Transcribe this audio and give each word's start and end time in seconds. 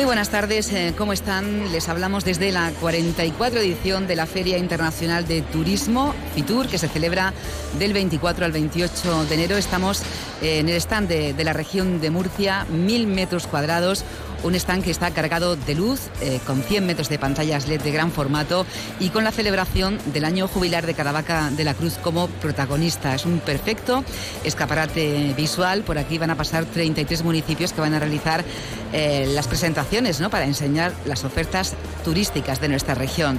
Muy 0.00 0.06
buenas 0.06 0.30
tardes, 0.30 0.72
eh, 0.72 0.94
¿cómo 0.96 1.12
están? 1.12 1.72
Les 1.72 1.90
hablamos 1.90 2.24
desde 2.24 2.52
la 2.52 2.72
44 2.80 3.60
edición 3.60 4.06
de 4.06 4.16
la 4.16 4.24
Feria 4.24 4.56
Internacional 4.56 5.28
de 5.28 5.42
Turismo, 5.42 6.14
FITUR, 6.34 6.68
que 6.68 6.78
se 6.78 6.88
celebra 6.88 7.34
del 7.78 7.92
24 7.92 8.46
al 8.46 8.50
28 8.50 9.26
de 9.26 9.34
enero. 9.34 9.58
Estamos 9.58 10.00
eh, 10.40 10.60
en 10.60 10.70
el 10.70 10.76
stand 10.76 11.06
de, 11.06 11.34
de 11.34 11.44
la 11.44 11.52
región 11.52 12.00
de 12.00 12.08
Murcia, 12.08 12.64
mil 12.70 13.08
metros 13.08 13.46
cuadrados, 13.46 14.02
un 14.42 14.54
stand 14.54 14.84
que 14.84 14.90
está 14.90 15.10
cargado 15.10 15.56
de 15.56 15.74
luz, 15.74 16.00
eh, 16.20 16.40
con 16.46 16.62
100 16.62 16.86
metros 16.86 17.08
de 17.08 17.18
pantallas 17.18 17.68
LED 17.68 17.82
de 17.82 17.90
gran 17.90 18.10
formato 18.10 18.66
y 18.98 19.10
con 19.10 19.24
la 19.24 19.32
celebración 19.32 19.98
del 20.12 20.24
año 20.24 20.48
jubilar 20.48 20.86
de 20.86 20.94
Caravaca 20.94 21.50
de 21.50 21.64
la 21.64 21.74
Cruz 21.74 21.98
como 22.02 22.28
protagonista. 22.28 23.14
Es 23.14 23.24
un 23.26 23.40
perfecto 23.40 24.04
escaparate 24.44 25.34
visual. 25.36 25.82
Por 25.82 25.98
aquí 25.98 26.18
van 26.18 26.30
a 26.30 26.36
pasar 26.36 26.64
33 26.64 27.22
municipios 27.22 27.72
que 27.72 27.80
van 27.80 27.94
a 27.94 27.98
realizar 27.98 28.44
eh, 28.92 29.26
las 29.34 29.46
presentaciones 29.46 30.20
¿no? 30.20 30.30
para 30.30 30.44
enseñar 30.44 30.92
las 31.04 31.24
ofertas 31.24 31.74
turísticas 32.04 32.60
de 32.60 32.68
nuestra 32.68 32.94
región. 32.94 33.38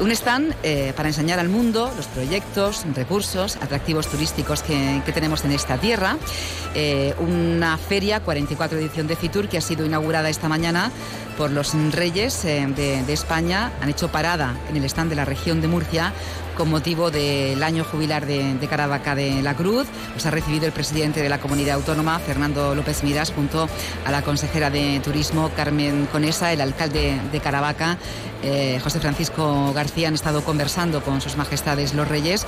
Un 0.00 0.10
stand 0.12 0.54
eh, 0.62 0.92
para 0.96 1.08
enseñar 1.08 1.38
al 1.38 1.48
mundo 1.48 1.92
los 1.96 2.06
proyectos, 2.06 2.84
recursos, 2.94 3.56
atractivos 3.56 4.06
turísticos 4.06 4.62
que, 4.62 5.02
tenemos 5.12 5.44
en 5.44 5.52
esta 5.52 5.78
tierra. 5.78 6.18
una 7.18 7.78
feria, 7.78 8.20
44 8.20 8.78
edición 8.78 9.06
de 9.06 9.16
Fitur, 9.16 9.48
que 9.48 9.56
ha 9.56 9.62
sido 9.62 9.86
inaugurada 9.86 10.28
esta 10.36 10.48
mañana 10.50 10.90
por 11.38 11.50
los 11.50 11.72
reyes 11.92 12.44
eh, 12.44 12.66
de, 12.76 13.12
España. 13.12 13.72
Han 13.80 13.88
hecho 13.88 14.08
parada 14.08 14.54
en 14.68 14.76
el 14.76 14.84
stand 14.84 15.08
de 15.08 15.16
la 15.16 15.24
región 15.24 15.60
de 15.62 15.68
Murcia 15.68 16.12
con 16.56 16.70
motivo 16.70 17.10
del 17.10 17.62
año 17.62 17.84
jubilar 17.84 18.26
de, 18.26 18.58
Caravaca 18.68 19.14
de 19.14 19.42
la 19.42 19.54
Cruz. 19.54 19.86
Los 20.14 20.26
ha 20.26 20.30
recibido 20.30 20.66
el 20.66 20.72
presidente 20.72 21.22
de 21.22 21.28
la 21.28 21.38
comunidad 21.38 21.76
autónoma, 21.76 22.18
Fernando 22.18 22.74
López 22.74 23.02
Miras, 23.02 23.32
junto 23.32 23.68
a 24.04 24.10
la 24.10 24.22
consejera 24.22 24.70
de 24.70 25.00
Turismo, 25.00 25.50
Carmen 25.56 26.06
Conesa, 26.12 26.52
el 26.52 26.60
alcalde 26.60 27.18
de 27.32 27.40
Caravaca, 27.40 27.96
eh, 28.42 28.78
José 28.82 29.00
Francisco 29.00 29.72
García. 29.72 30.08
Han 30.08 30.14
estado 30.14 30.44
conversando 30.44 31.02
con 31.02 31.20
sus 31.20 31.36
majestades 31.36 31.94
los 31.94 32.08
reyes 32.08 32.46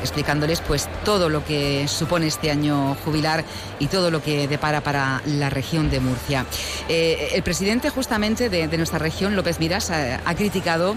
explicándoles 0.00 0.60
pues 0.60 0.88
todo 1.04 1.28
lo 1.28 1.44
que 1.44 1.86
supone 1.88 2.26
este 2.26 2.50
año 2.50 2.96
jubilar 3.04 3.44
y 3.78 3.86
todo 3.86 4.10
lo 4.10 4.22
que 4.22 4.48
depara 4.48 4.80
para 4.80 5.22
la 5.26 5.50
región 5.50 5.90
de 5.90 6.00
Murcia. 6.00 6.46
Eh, 6.88 7.30
el 7.34 7.42
presidente 7.42 7.90
justamente 7.90 8.48
de, 8.48 8.76
nuestra 8.76 8.98
región, 8.98 9.36
López 9.36 9.60
Miras, 9.60 9.90
ha, 9.90 10.20
ha 10.24 10.34
criticado 10.34 10.96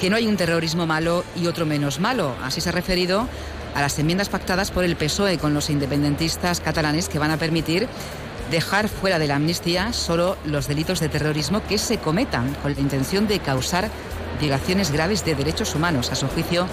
que 0.00 0.10
no 0.10 0.16
hay 0.16 0.26
un 0.26 0.36
terrorismo 0.36 0.86
malo 0.86 1.24
y 1.36 1.46
otro 1.46 1.66
menos 1.66 2.00
malo. 2.00 2.34
Así 2.42 2.60
se 2.60 2.68
ha 2.68 2.72
referido 2.72 3.28
a 3.74 3.80
las 3.80 3.98
enmiendas 3.98 4.28
pactadas 4.28 4.70
por 4.70 4.84
el 4.84 4.96
PSOE 4.96 5.38
con 5.38 5.54
los 5.54 5.70
independentistas 5.70 6.60
catalanes 6.60 7.08
que 7.08 7.18
van 7.18 7.30
a 7.30 7.36
permitir 7.36 7.88
dejar 8.50 8.88
fuera 8.88 9.18
de 9.18 9.26
la 9.26 9.36
amnistía 9.36 9.92
solo 9.92 10.36
los 10.44 10.68
delitos 10.68 11.00
de 11.00 11.08
terrorismo 11.08 11.62
que 11.66 11.78
se 11.78 11.98
cometan 11.98 12.54
con 12.62 12.74
la 12.74 12.80
intención 12.80 13.28
de 13.28 13.40
causar 13.40 13.90
violaciones 14.38 14.90
graves 14.90 15.24
de 15.24 15.34
derechos 15.34 15.74
humanos. 15.74 16.10
A 16.12 16.14
su 16.14 16.28
juicio, 16.28 16.66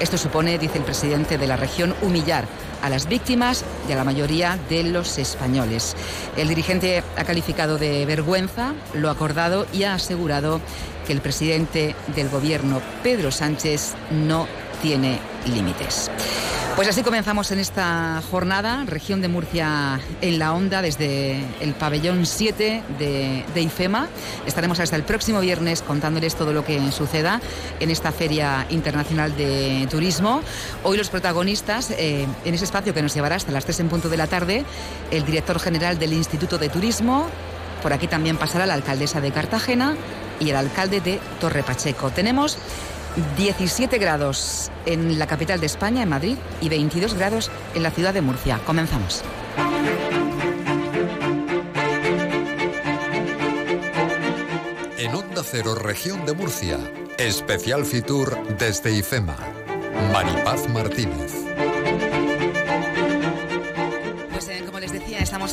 esto 0.00 0.18
supone, 0.18 0.58
dice 0.58 0.78
el 0.78 0.84
presidente 0.84 1.38
de 1.38 1.46
la 1.46 1.56
región, 1.56 1.94
humillar 2.02 2.44
a 2.82 2.90
las 2.90 3.08
víctimas 3.08 3.64
y 3.88 3.92
a 3.92 3.96
la 3.96 4.04
mayoría 4.04 4.58
de 4.68 4.84
los 4.84 5.18
españoles. 5.18 5.96
El 6.36 6.48
dirigente 6.48 7.02
ha 7.16 7.24
calificado 7.24 7.78
de 7.78 8.04
vergüenza 8.04 8.74
lo 8.92 9.08
acordado 9.08 9.66
y 9.72 9.84
ha 9.84 9.94
asegurado 9.94 10.60
que 11.06 11.12
el 11.12 11.20
presidente 11.20 11.94
del 12.14 12.28
gobierno, 12.28 12.82
Pedro 13.02 13.30
Sánchez, 13.30 13.94
no 14.10 14.46
tiene 14.84 15.18
límites. 15.46 16.10
Pues 16.76 16.86
así 16.88 17.02
comenzamos 17.02 17.50
en 17.52 17.58
esta 17.58 18.22
jornada, 18.30 18.84
región 18.86 19.22
de 19.22 19.28
Murcia 19.28 19.98
en 20.20 20.38
la 20.38 20.52
onda, 20.52 20.82
desde 20.82 21.40
el 21.60 21.72
pabellón 21.72 22.26
7 22.26 22.82
de, 22.98 23.62
IFEMA. 23.62 24.08
Estaremos 24.46 24.80
hasta 24.80 24.96
el 24.96 25.02
próximo 25.02 25.40
viernes 25.40 25.80
contándoles 25.80 26.34
todo 26.34 26.52
lo 26.52 26.66
que 26.66 26.92
suceda 26.92 27.40
en 27.80 27.90
esta 27.90 28.12
Feria 28.12 28.66
Internacional 28.68 29.34
de 29.38 29.88
Turismo. 29.90 30.42
Hoy 30.82 30.98
los 30.98 31.08
protagonistas, 31.08 31.90
eh, 31.92 32.26
en 32.44 32.54
ese 32.54 32.64
espacio 32.64 32.92
que 32.92 33.00
nos 33.00 33.14
llevará 33.14 33.36
hasta 33.36 33.52
las 33.52 33.64
3 33.64 33.80
en 33.80 33.88
punto 33.88 34.10
de 34.10 34.18
la 34.18 34.26
tarde, 34.26 34.66
el 35.10 35.24
director 35.24 35.58
general 35.58 35.98
del 35.98 36.12
Instituto 36.12 36.58
de 36.58 36.68
Turismo, 36.68 37.26
por 37.82 37.94
aquí 37.94 38.06
también 38.06 38.36
pasará 38.36 38.66
la 38.66 38.74
alcaldesa 38.74 39.22
de 39.22 39.32
Cartagena 39.32 39.96
y 40.40 40.50
el 40.50 40.56
alcalde 40.56 41.00
de 41.00 41.20
Torre 41.40 41.62
Pacheco. 41.62 42.10
Tenemos 42.10 42.58
17 43.36 43.98
grados 43.98 44.70
en 44.86 45.18
la 45.18 45.26
capital 45.26 45.60
de 45.60 45.66
España, 45.66 46.02
en 46.02 46.08
Madrid, 46.08 46.36
y 46.60 46.68
22 46.68 47.14
grados 47.14 47.50
en 47.74 47.82
la 47.82 47.90
ciudad 47.90 48.14
de 48.14 48.20
Murcia. 48.20 48.60
Comenzamos. 48.66 49.22
En 54.98 55.14
Onda 55.14 55.42
Cero, 55.44 55.74
región 55.74 56.24
de 56.26 56.34
Murcia, 56.34 56.78
especial 57.18 57.84
Fitur 57.84 58.38
desde 58.58 58.92
IFEMA. 58.92 59.36
Maripaz 60.12 60.68
Martínez. 60.68 61.43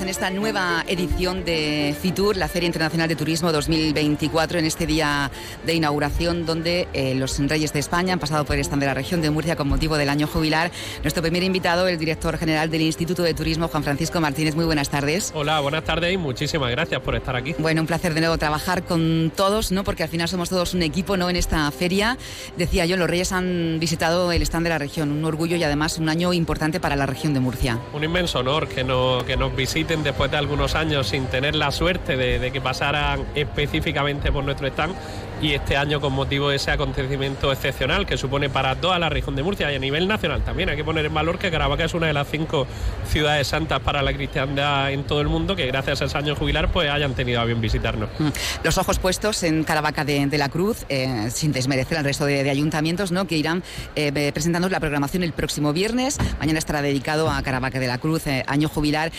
En 0.01 0.09
esta 0.09 0.31
nueva 0.31 0.83
edición 0.87 1.45
de 1.45 1.95
FITUR, 2.01 2.35
la 2.35 2.47
Feria 2.47 2.65
Internacional 2.65 3.07
de 3.07 3.15
Turismo 3.15 3.51
2024, 3.51 4.57
en 4.57 4.65
este 4.65 4.87
día 4.87 5.29
de 5.65 5.73
inauguración 5.75 6.45
donde 6.45 6.87
eh, 6.93 7.13
los 7.13 7.37
reyes 7.47 7.71
de 7.71 7.79
España 7.79 8.13
han 8.13 8.19
pasado 8.19 8.43
por 8.43 8.55
el 8.55 8.61
stand 8.61 8.81
de 8.81 8.87
la 8.87 8.95
región 8.95 9.21
de 9.21 9.29
Murcia 9.29 9.55
con 9.55 9.67
motivo 9.67 9.97
del 9.97 10.09
año 10.09 10.25
jubilar. 10.25 10.71
Nuestro 11.03 11.21
primer 11.21 11.43
invitado, 11.43 11.87
el 11.87 11.99
director 11.99 12.37
general 12.37 12.71
del 12.71 12.81
Instituto 12.81 13.21
de 13.21 13.35
Turismo, 13.35 13.67
Juan 13.67 13.83
Francisco 13.83 14.19
Martínez. 14.19 14.55
Muy 14.55 14.65
buenas 14.65 14.89
tardes. 14.89 15.31
Hola, 15.35 15.59
buenas 15.59 15.83
tardes 15.83 16.11
y 16.13 16.17
muchísimas 16.17 16.71
gracias 16.71 16.99
por 17.01 17.15
estar 17.15 17.35
aquí. 17.35 17.53
Bueno, 17.59 17.81
un 17.81 17.87
placer 17.87 18.15
de 18.15 18.21
nuevo 18.21 18.37
trabajar 18.39 18.83
con 18.83 19.31
todos, 19.35 19.71
¿no? 19.71 19.83
Porque 19.83 20.03
al 20.03 20.09
final 20.09 20.27
somos 20.27 20.49
todos 20.49 20.73
un 20.73 20.81
equipo, 20.81 21.15
¿no? 21.15 21.29
En 21.29 21.35
esta 21.35 21.69
feria. 21.69 22.17
Decía 22.57 22.85
yo, 22.85 22.97
los 22.97 23.09
reyes 23.09 23.31
han 23.31 23.77
visitado 23.79 24.31
el 24.31 24.41
stand 24.41 24.65
de 24.65 24.69
la 24.69 24.79
región, 24.79 25.11
un 25.11 25.23
orgullo 25.25 25.57
y 25.57 25.63
además 25.63 25.99
un 25.99 26.09
año 26.09 26.33
importante 26.33 26.79
para 26.79 26.95
la 26.95 27.05
región 27.05 27.35
de 27.35 27.39
Murcia. 27.39 27.77
Un 27.93 28.03
inmenso 28.03 28.39
honor 28.39 28.67
que, 28.67 28.83
no, 28.83 29.23
que 29.27 29.37
nos 29.37 29.55
después 29.99 30.31
de 30.31 30.37
algunos 30.37 30.75
años 30.75 31.07
sin 31.07 31.25
tener 31.25 31.53
la 31.53 31.69
suerte 31.71 32.15
de, 32.15 32.51
que 32.51 32.61
pasaran 32.61 33.25
específicamente 33.35 34.31
por 34.31 34.43
nuestro 34.45 34.67
stand 34.67 34.95
y 35.41 35.53
este 35.53 35.75
año 35.75 35.99
con 35.99 36.13
motivo 36.13 36.49
de 36.49 36.57
ese 36.57 36.69
acontecimiento 36.69 37.51
excepcional 37.51 38.05
que 38.05 38.15
supone 38.15 38.49
para 38.49 38.75
toda 38.75 38.99
la 38.99 39.09
región 39.09 39.35
de 39.35 39.41
Murcia 39.41 39.71
y 39.71 39.75
a 39.75 39.79
nivel 39.79 40.07
nacional 40.07 40.43
también. 40.43 40.69
Hay 40.69 40.77
que 40.77 40.83
poner 40.83 41.05
en 41.05 41.13
valor 41.13 41.39
que 41.39 41.49
Caravaca 41.49 41.83
es 41.83 41.93
una 41.95 42.07
de 42.07 42.13
las 42.13 42.27
cinco 42.29 42.67
ciudades 43.09 43.47
santas 43.47 43.79
para 43.79 44.03
la 44.03 44.13
cristiandad 44.13 44.91
en 44.91 45.03
todo 45.03 45.19
el 45.19 45.27
mundo 45.27 45.55
que 45.55 45.65
gracias 45.65 46.01
a 46.01 46.05
ese 46.05 46.17
año 46.17 46.35
jubilar 46.35 46.71
pues 46.71 46.89
hayan 46.89 47.15
tenido 47.15 47.41
a 47.41 47.45
bien 47.45 47.59
visitarnos. 47.59 48.09
Mm. 48.19 48.27
Los 48.63 48.77
ojos 48.77 48.99
puestos 48.99 49.41
en 49.41 49.63
Caravaca 49.63 50.05
de, 50.05 50.37
la 50.37 50.49
Cruz, 50.49 50.85
eh, 50.89 51.29
sin 51.31 51.51
desmerecer 51.51 51.97
al 51.97 52.03
resto 52.03 52.25
de, 52.25 52.49
ayuntamientos, 52.49 53.11
¿no? 53.11 53.25
que 53.25 53.35
irán 53.37 53.63
eh, 53.95 54.31
presentando 54.31 54.69
la 54.69 54.79
programación 54.79 55.23
el 55.23 55.33
próximo 55.33 55.73
viernes. 55.73 56.17
Mañana 56.39 56.59
estará 56.59 56.81
dedicado 56.81 57.29
a 57.29 57.41
Caravaca 57.41 57.79
de 57.79 57.87
la 57.87 57.97
Cruz, 57.97 58.27
eh, 58.27 58.43
año 58.47 58.69
jubilar. 58.69 59.11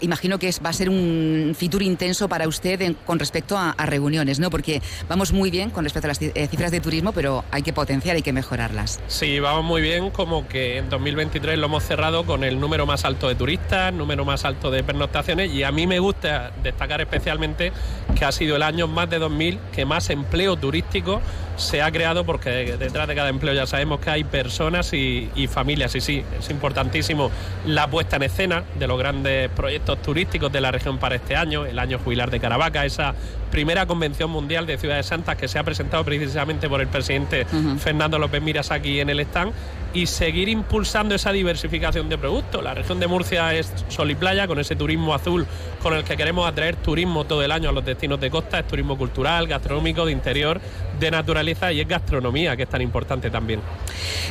imagino 0.00 0.38
que 0.38 0.50
va 0.64 0.70
a 0.70 0.72
ser 0.72 0.90
un 0.90 1.56
futuro 1.58 1.84
intenso 1.84 2.28
para 2.28 2.46
usted 2.46 2.94
con 3.06 3.18
respecto 3.18 3.56
a, 3.56 3.70
a 3.70 3.86
reuniones, 3.86 4.38
¿no? 4.38 4.50
porque 4.50 4.82
vamos 5.08 5.32
muy 5.32 5.50
bien 5.50 5.70
con 5.70 5.84
respecto 5.84 6.06
a 6.06 6.08
las 6.08 6.22
eh, 6.22 6.48
cifras 6.50 6.70
de 6.70 6.80
turismo, 6.80 7.12
pero 7.12 7.44
hay 7.50 7.62
que 7.62 7.72
potenciar, 7.72 8.16
hay 8.16 8.22
que 8.22 8.32
mejorarlas. 8.32 9.00
Sí, 9.06 9.38
vamos 9.40 9.64
muy 9.64 9.82
bien, 9.82 10.10
como 10.10 10.48
que 10.48 10.78
en 10.78 10.88
2023 10.88 11.58
lo 11.58 11.66
hemos 11.66 11.84
cerrado 11.84 12.24
con 12.24 12.44
el 12.44 12.60
número 12.60 12.86
más 12.86 13.04
alto 13.04 13.28
de 13.28 13.34
turistas, 13.34 13.92
número 13.92 14.24
más 14.24 14.44
alto 14.44 14.70
de 14.70 14.82
pernoctaciones 14.82 15.52
y 15.52 15.62
a 15.62 15.72
mí 15.72 15.86
me 15.86 15.98
gusta 15.98 16.52
destacar 16.62 17.00
especialmente 17.00 17.72
que 18.18 18.24
ha 18.24 18.32
sido 18.32 18.56
el 18.56 18.62
año 18.62 18.88
más 18.88 19.08
de 19.10 19.18
2000 19.18 19.58
que 19.72 19.84
más 19.84 20.10
empleo 20.10 20.56
turístico 20.56 21.20
se 21.56 21.82
ha 21.82 21.90
creado 21.90 22.24
porque 22.24 22.76
detrás 22.76 23.08
de 23.08 23.14
cada 23.14 23.28
empleo 23.28 23.52
ya 23.52 23.66
sabemos 23.66 23.98
que 24.00 24.10
hay 24.10 24.24
personas 24.24 24.92
y, 24.92 25.28
y, 25.34 25.48
familias 25.48 25.94
y 25.96 26.00
sí, 26.00 26.24
es 26.38 26.50
importantísimo 26.50 27.30
la 27.66 27.88
puesta 27.88 28.16
en 28.16 28.22
escena 28.22 28.64
de 28.78 28.86
los 28.86 28.98
grandes 28.98 29.50
proyectos 29.50 30.00
turísticos 30.00 30.52
de 30.52 30.60
la 30.60 30.70
región 30.70 30.98
para 30.98 31.16
este 31.16 31.34
año, 31.34 31.66
el 31.66 31.78
año 31.78 31.98
jubilar 31.98 32.30
de 32.30 32.38
Caravaca, 32.38 32.84
esa 32.84 33.14
primera 33.50 33.86
convención 33.86 34.30
mundial 34.30 34.66
de 34.66 34.78
ciudades 34.78 34.87
santas 35.02 35.36
que 35.36 35.48
se 35.48 35.58
ha 35.58 35.64
presentado 35.64 36.04
precisamente 36.04 36.68
por 36.68 36.80
el 36.80 36.88
presidente 36.88 37.46
Fernando 37.78 38.18
López 38.18 38.42
Miras 38.42 38.70
aquí 38.70 39.00
en 39.00 39.10
el 39.10 39.20
stand 39.20 39.52
y 39.94 40.06
seguir 40.06 40.48
impulsando 40.48 41.14
esa 41.14 41.32
diversificación 41.32 42.08
de 42.08 42.18
productos. 42.18 42.62
La 42.62 42.74
región 42.74 43.00
de 43.00 43.06
Murcia 43.06 43.54
es 43.54 43.72
sol 43.88 44.10
y 44.10 44.14
playa, 44.14 44.46
con 44.46 44.58
ese 44.58 44.76
turismo 44.76 45.14
azul 45.14 45.46
con 45.82 45.94
el 45.94 46.04
que 46.04 46.16
queremos 46.16 46.46
atraer 46.46 46.76
turismo 46.76 47.24
todo 47.24 47.42
el 47.42 47.52
año 47.52 47.68
a 47.68 47.72
los 47.72 47.84
destinos 47.84 48.20
de 48.20 48.30
costa, 48.30 48.58
es 48.58 48.66
turismo 48.66 48.98
cultural, 48.98 49.46
gastronómico, 49.46 50.04
de 50.04 50.12
interior, 50.12 50.60
de 50.98 51.10
naturaleza 51.10 51.72
y 51.72 51.80
es 51.80 51.88
gastronomía, 51.88 52.56
que 52.56 52.64
es 52.64 52.68
tan 52.68 52.82
importante 52.82 53.30
también. 53.30 53.60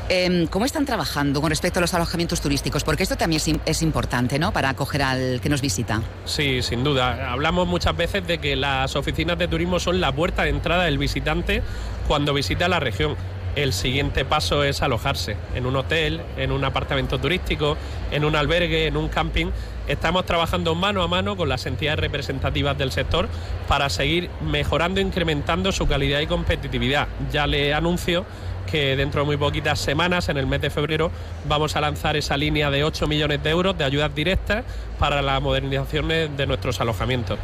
Em, 0.09 0.47
¿Cómo 0.47 0.65
están 0.65 0.85
trabajando 0.85 1.41
con 1.41 1.49
respecto 1.49 1.79
a 1.79 1.81
los 1.81 1.93
alojamientos 1.93 2.41
turísticos? 2.41 2.83
Porque 2.83 3.03
esto 3.03 3.15
también 3.15 3.41
es, 3.65 3.81
importante, 3.81 4.39
¿no? 4.39 4.51
Para 4.51 4.69
acoger 4.69 5.01
al 5.01 5.41
que 5.41 5.49
nos 5.49 5.61
visita. 5.61 6.01
Sí, 6.25 6.61
sin 6.61 6.83
duda. 6.83 7.31
Hablamos 7.31 7.67
muchas 7.67 7.95
veces 7.95 8.25
de 8.25 8.39
que 8.39 8.55
las 8.55 8.95
oficinas 8.95 9.37
de 9.37 9.47
turismo 9.47 9.79
son 9.79 10.01
la 10.01 10.11
puerta 10.11 10.43
de 10.43 10.49
entrada 10.49 10.85
del 10.85 10.97
visitante 10.97 11.61
cuando 12.07 12.33
visita 12.33 12.67
la 12.67 12.79
región 12.79 13.15
el 13.57 13.73
siguiente 13.73 14.23
paso 14.23 14.63
es 14.63 14.83
alojarse 14.83 15.35
en 15.55 15.65
un 15.65 15.75
hotel, 15.75 16.21
en 16.37 16.51
un 16.51 16.63
apartamento 16.63 17.17
turístico, 17.17 17.75
en 18.11 18.23
un 18.23 18.35
albergue, 18.35 18.85
en 18.85 18.95
un 18.95 19.09
camping. 19.09 19.47
Estamos 19.87 20.27
trabajando 20.27 20.75
mano 20.75 21.01
a 21.01 21.07
mano 21.07 21.35
con 21.35 21.49
las 21.49 21.65
entidades 21.65 21.99
representativas 21.99 22.77
del 22.77 22.91
sector 22.91 23.27
para 23.67 23.89
seguir 23.89 24.29
mejorando 24.41 25.01
incrementando 25.01 25.71
su 25.71 25.87
calidad 25.87 26.19
y 26.19 26.27
competitividad. 26.27 27.07
Ya 27.31 27.47
le 27.47 27.73
anuncio 27.73 28.25
que 28.67 28.95
dentro 28.95 29.21
de 29.21 29.25
muy 29.25 29.37
poquitas 29.37 29.79
semanas, 29.79 30.29
en 30.29 30.37
el 30.37 30.45
mes 30.45 30.61
de 30.61 30.69
febrero, 30.69 31.11
vamos 31.47 31.75
a 31.75 31.81
lanzar 31.81 32.15
esa 32.15 32.37
línea 32.37 32.69
de 32.69 32.83
8 32.83 33.07
millones 33.07 33.41
de 33.41 33.49
euros 33.49 33.77
de 33.77 33.83
ayudas 33.83 34.13
directas 34.13 34.63
para 34.99 35.21
la 35.21 35.39
modernización 35.39 36.07
de 36.07 36.45
nuestros 36.47 36.79
alojamientos. 36.81 37.39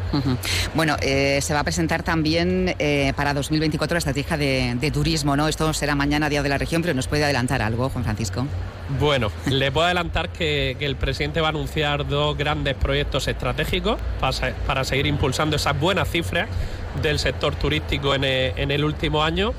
Bueno, 0.74 0.96
eh, 1.00 1.40
se 1.40 1.54
va 1.54 1.60
a 1.60 1.64
presentar 1.64 2.02
también 2.02 2.74
eh, 2.78 3.12
para 3.16 3.34
2024 3.34 3.94
la 3.94 3.98
estrategia 3.98 4.36
de, 4.36 4.90
turismo, 4.92 5.36
¿no? 5.36 5.48
Esto 5.48 5.72
será 5.72 5.94
mañana, 5.94 6.28
Día 6.28 6.42
de 6.42 6.48
la 6.48 6.58
Región, 6.58 6.82
pero 6.82 6.94
¿nos 6.94 7.08
puede 7.08 7.24
adelantar 7.24 7.62
algo, 7.62 7.88
Juan 7.88 8.04
Francisco? 8.04 8.46
Bueno, 9.00 9.30
le 9.46 9.72
puedo 9.72 9.86
adelantar 9.86 10.28
que, 10.28 10.76
el 10.78 10.96
presidente 10.96 11.40
va 11.40 11.48
a 11.48 11.50
anunciar 11.50 12.06
dos 12.06 12.36
grandes 12.36 12.74
proyectos 12.74 13.26
estratégicos 13.26 13.98
para, 14.20 14.84
seguir 14.84 15.06
impulsando 15.06 15.56
esas 15.56 15.78
buenas 15.78 16.08
cifras 16.08 16.48
del 17.02 17.18
sector 17.18 17.54
turístico 17.56 18.14
en 18.14 18.24
el 18.24 18.84
último 18.84 19.22
año 19.24 19.54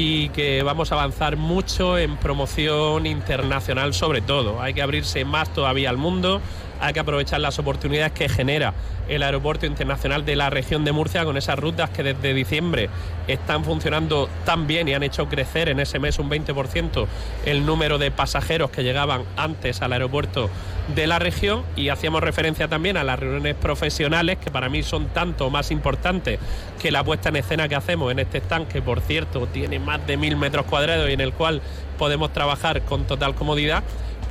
y 0.00 0.28
que 0.28 0.62
vamos 0.62 0.92
a 0.92 0.94
avanzar 0.94 1.36
mucho 1.36 1.98
en 1.98 2.16
promoción 2.18 3.04
internacional 3.04 3.94
sobre 3.94 4.20
todo. 4.20 4.62
Hay 4.62 4.72
que 4.72 4.80
abrirse 4.80 5.24
más 5.24 5.52
todavía 5.52 5.90
al 5.90 5.96
mundo, 5.96 6.40
hay 6.80 6.92
que 6.92 7.00
aprovechar 7.00 7.40
las 7.40 7.58
oportunidades 7.58 8.12
que 8.12 8.28
genera 8.28 8.74
el 9.08 9.22
aeropuerto 9.22 9.66
internacional 9.66 10.24
de 10.24 10.36
la 10.36 10.50
región 10.50 10.84
de 10.84 10.92
Murcia 10.92 11.24
con 11.24 11.36
esas 11.36 11.58
rutas 11.58 11.90
que 11.90 12.02
desde 12.02 12.34
diciembre 12.34 12.90
están 13.26 13.64
funcionando 13.64 14.28
tan 14.44 14.66
bien 14.66 14.88
y 14.88 14.94
han 14.94 15.02
hecho 15.02 15.28
crecer 15.28 15.68
en 15.68 15.80
ese 15.80 15.98
mes 15.98 16.18
un 16.18 16.30
20% 16.30 17.06
el 17.46 17.64
número 17.64 17.98
de 17.98 18.10
pasajeros 18.10 18.70
que 18.70 18.82
llegaban 18.82 19.22
antes 19.36 19.82
al 19.82 19.92
aeropuerto 19.92 20.50
de 20.94 21.06
la 21.06 21.18
región. 21.18 21.62
Y 21.76 21.88
hacíamos 21.88 22.22
referencia 22.22 22.68
también 22.68 22.96
a 22.96 23.04
las 23.04 23.18
reuniones 23.18 23.54
profesionales 23.54 24.38
que 24.38 24.50
para 24.50 24.68
mí 24.68 24.82
son 24.82 25.06
tanto 25.08 25.50
más 25.50 25.70
importantes 25.70 26.38
que 26.80 26.90
la 26.90 27.04
puesta 27.04 27.30
en 27.30 27.36
escena 27.36 27.68
que 27.68 27.74
hacemos 27.74 28.12
en 28.12 28.18
este 28.18 28.38
stand 28.38 28.68
que 28.68 28.82
por 28.82 29.00
cierto 29.00 29.46
tiene 29.46 29.78
más 29.78 30.06
de 30.06 30.16
mil 30.16 30.36
metros 30.36 30.66
cuadrados 30.66 31.08
y 31.08 31.12
en 31.12 31.20
el 31.20 31.32
cual 31.32 31.60
podemos 31.98 32.32
trabajar 32.32 32.82
con 32.82 33.04
total 33.04 33.34
comodidad 33.34 33.82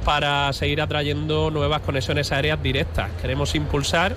para 0.08 0.54
seguir 0.54 0.80
atrayendo 0.80 1.52
nuevas 1.52 1.82
conexiones 1.82 2.32
aéreas 2.32 2.64
directas. 2.64 3.12
Queremos 3.22 3.56
impulsar 3.56 4.16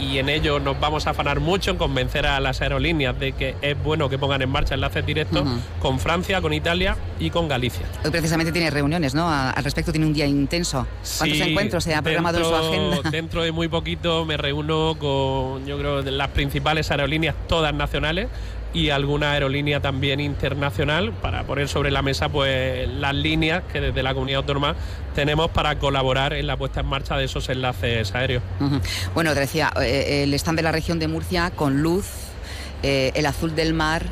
y 0.00 0.18
en 0.18 0.28
ello 0.28 0.58
nos 0.58 0.80
vamos 0.80 1.06
a 1.06 1.10
afanar 1.10 1.38
mucho 1.38 1.70
en 1.70 1.76
convencer 1.76 2.26
a 2.26 2.40
las 2.40 2.60
aerolíneas 2.60 3.16
de 3.20 3.30
que 3.30 3.54
es 3.62 3.80
bueno 3.80 4.08
que 4.08 4.18
pongan 4.18 4.42
en 4.42 4.50
marcha 4.50 4.74
enlaces 4.74 5.06
directos 5.06 5.44
con 5.78 6.00
Francia, 6.00 6.40
con 6.40 6.52
Italia 6.52 6.96
y 7.20 7.30
con 7.30 7.46
Galicia. 7.46 7.86
Hoy 8.04 8.10
precisamente 8.10 8.50
tiene 8.50 8.68
reuniones, 8.70 9.14
¿no? 9.14 9.30
Al 9.30 9.62
respecto 9.62 9.92
tiene 9.92 10.08
un 10.08 10.12
día 10.12 10.26
intenso. 10.26 10.88
¿Cuántos 11.18 11.40
encuentros 11.40 11.84
se 11.84 11.94
ha 11.94 12.02
programado 12.02 12.38
en 12.38 12.44
su 12.44 12.54
agenda? 12.56 13.10
Dentro 13.12 13.44
de 13.44 13.52
muy 13.52 13.68
poquito 13.68 14.24
me 14.24 14.36
reúno 14.36 14.96
con, 14.98 15.64
yo 15.66 15.78
creo, 15.78 16.02
las 16.02 16.30
principales 16.30 16.90
aerolíneas, 16.90 17.36
todas 17.46 17.72
nacionales, 17.72 18.26
y 18.74 18.90
alguna 18.90 19.32
aerolínea 19.32 19.80
también 19.80 20.20
internacional 20.20 21.12
para 21.12 21.44
poner 21.44 21.68
sobre 21.68 21.90
la 21.90 22.02
mesa 22.02 22.28
pues 22.28 22.88
las 22.88 23.14
líneas 23.14 23.62
que 23.72 23.80
desde 23.80 24.02
la 24.02 24.14
comunidad 24.14 24.38
autónoma 24.38 24.76
tenemos 25.14 25.50
para 25.50 25.78
colaborar 25.78 26.32
en 26.32 26.46
la 26.46 26.56
puesta 26.56 26.80
en 26.80 26.86
marcha 26.86 27.16
de 27.16 27.24
esos 27.24 27.48
enlaces 27.48 28.14
aéreos. 28.14 28.42
Bueno, 29.14 29.34
te 29.34 29.40
decía, 29.40 29.70
eh, 29.80 30.22
el 30.24 30.34
stand 30.34 30.56
de 30.56 30.62
la 30.62 30.72
región 30.72 30.98
de 30.98 31.08
Murcia 31.08 31.50
con 31.50 31.82
luz, 31.82 32.06
eh, 32.82 33.12
el 33.14 33.26
azul 33.26 33.54
del 33.54 33.74
mar, 33.74 34.04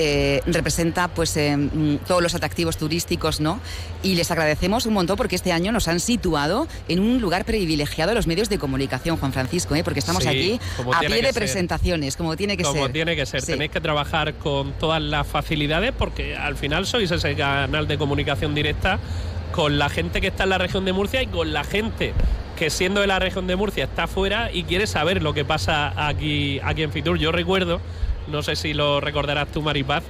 eh, 0.00 0.42
representa 0.46 1.08
pues 1.08 1.36
eh, 1.36 1.56
mm, 1.56 1.96
todos 2.06 2.22
los 2.22 2.32
atractivos 2.32 2.76
turísticos, 2.76 3.40
¿no? 3.40 3.58
Y 4.04 4.14
les 4.14 4.30
agradecemos 4.30 4.86
un 4.86 4.94
montón 4.94 5.16
porque 5.16 5.34
este 5.34 5.50
año 5.50 5.72
nos 5.72 5.88
han 5.88 5.98
situado 5.98 6.68
en 6.86 7.00
un 7.00 7.20
lugar 7.20 7.44
privilegiado 7.44 8.10
de 8.10 8.14
los 8.14 8.28
medios 8.28 8.48
de 8.48 8.60
comunicación, 8.60 9.16
Juan 9.16 9.32
Francisco, 9.32 9.74
¿eh? 9.74 9.82
porque 9.82 9.98
estamos 9.98 10.24
aquí 10.24 10.60
a 10.94 11.00
pie 11.00 11.20
de 11.20 11.32
presentaciones, 11.32 12.16
como 12.16 12.36
tiene 12.36 12.56
que 12.56 12.62
ser. 12.62 12.74
Como 12.74 12.90
tiene 12.90 13.16
que 13.16 13.26
ser. 13.26 13.42
Tenéis 13.42 13.72
que 13.72 13.80
trabajar 13.80 14.34
con 14.34 14.70
todas 14.74 15.02
las 15.02 15.26
facilidades 15.26 15.92
porque 15.98 16.36
al 16.36 16.54
final 16.54 16.86
sois 16.86 17.10
ese 17.10 17.34
canal 17.34 17.88
de 17.88 17.98
comunicación 17.98 18.54
directa 18.54 19.00
con 19.50 19.78
la 19.78 19.88
gente 19.88 20.20
que 20.20 20.28
está 20.28 20.44
en 20.44 20.50
la 20.50 20.58
región 20.58 20.84
de 20.84 20.92
Murcia 20.92 21.22
y 21.22 21.26
con 21.26 21.52
la 21.52 21.64
gente 21.64 22.12
que 22.56 22.70
siendo 22.70 23.00
de 23.00 23.08
la 23.08 23.18
región 23.18 23.48
de 23.48 23.56
Murcia 23.56 23.82
está 23.82 24.06
fuera 24.06 24.52
y 24.52 24.62
quiere 24.62 24.86
saber 24.86 25.24
lo 25.24 25.34
que 25.34 25.44
pasa 25.44 25.92
aquí, 25.96 26.60
aquí 26.62 26.84
en 26.84 26.92
Fitur. 26.92 27.18
Yo 27.18 27.32
recuerdo 27.32 27.80
no 28.30 28.42
sé 28.42 28.56
si 28.56 28.74
lo 28.74 29.00
recordarás 29.00 29.48
tú, 29.48 29.62
Maripaz. 29.62 30.04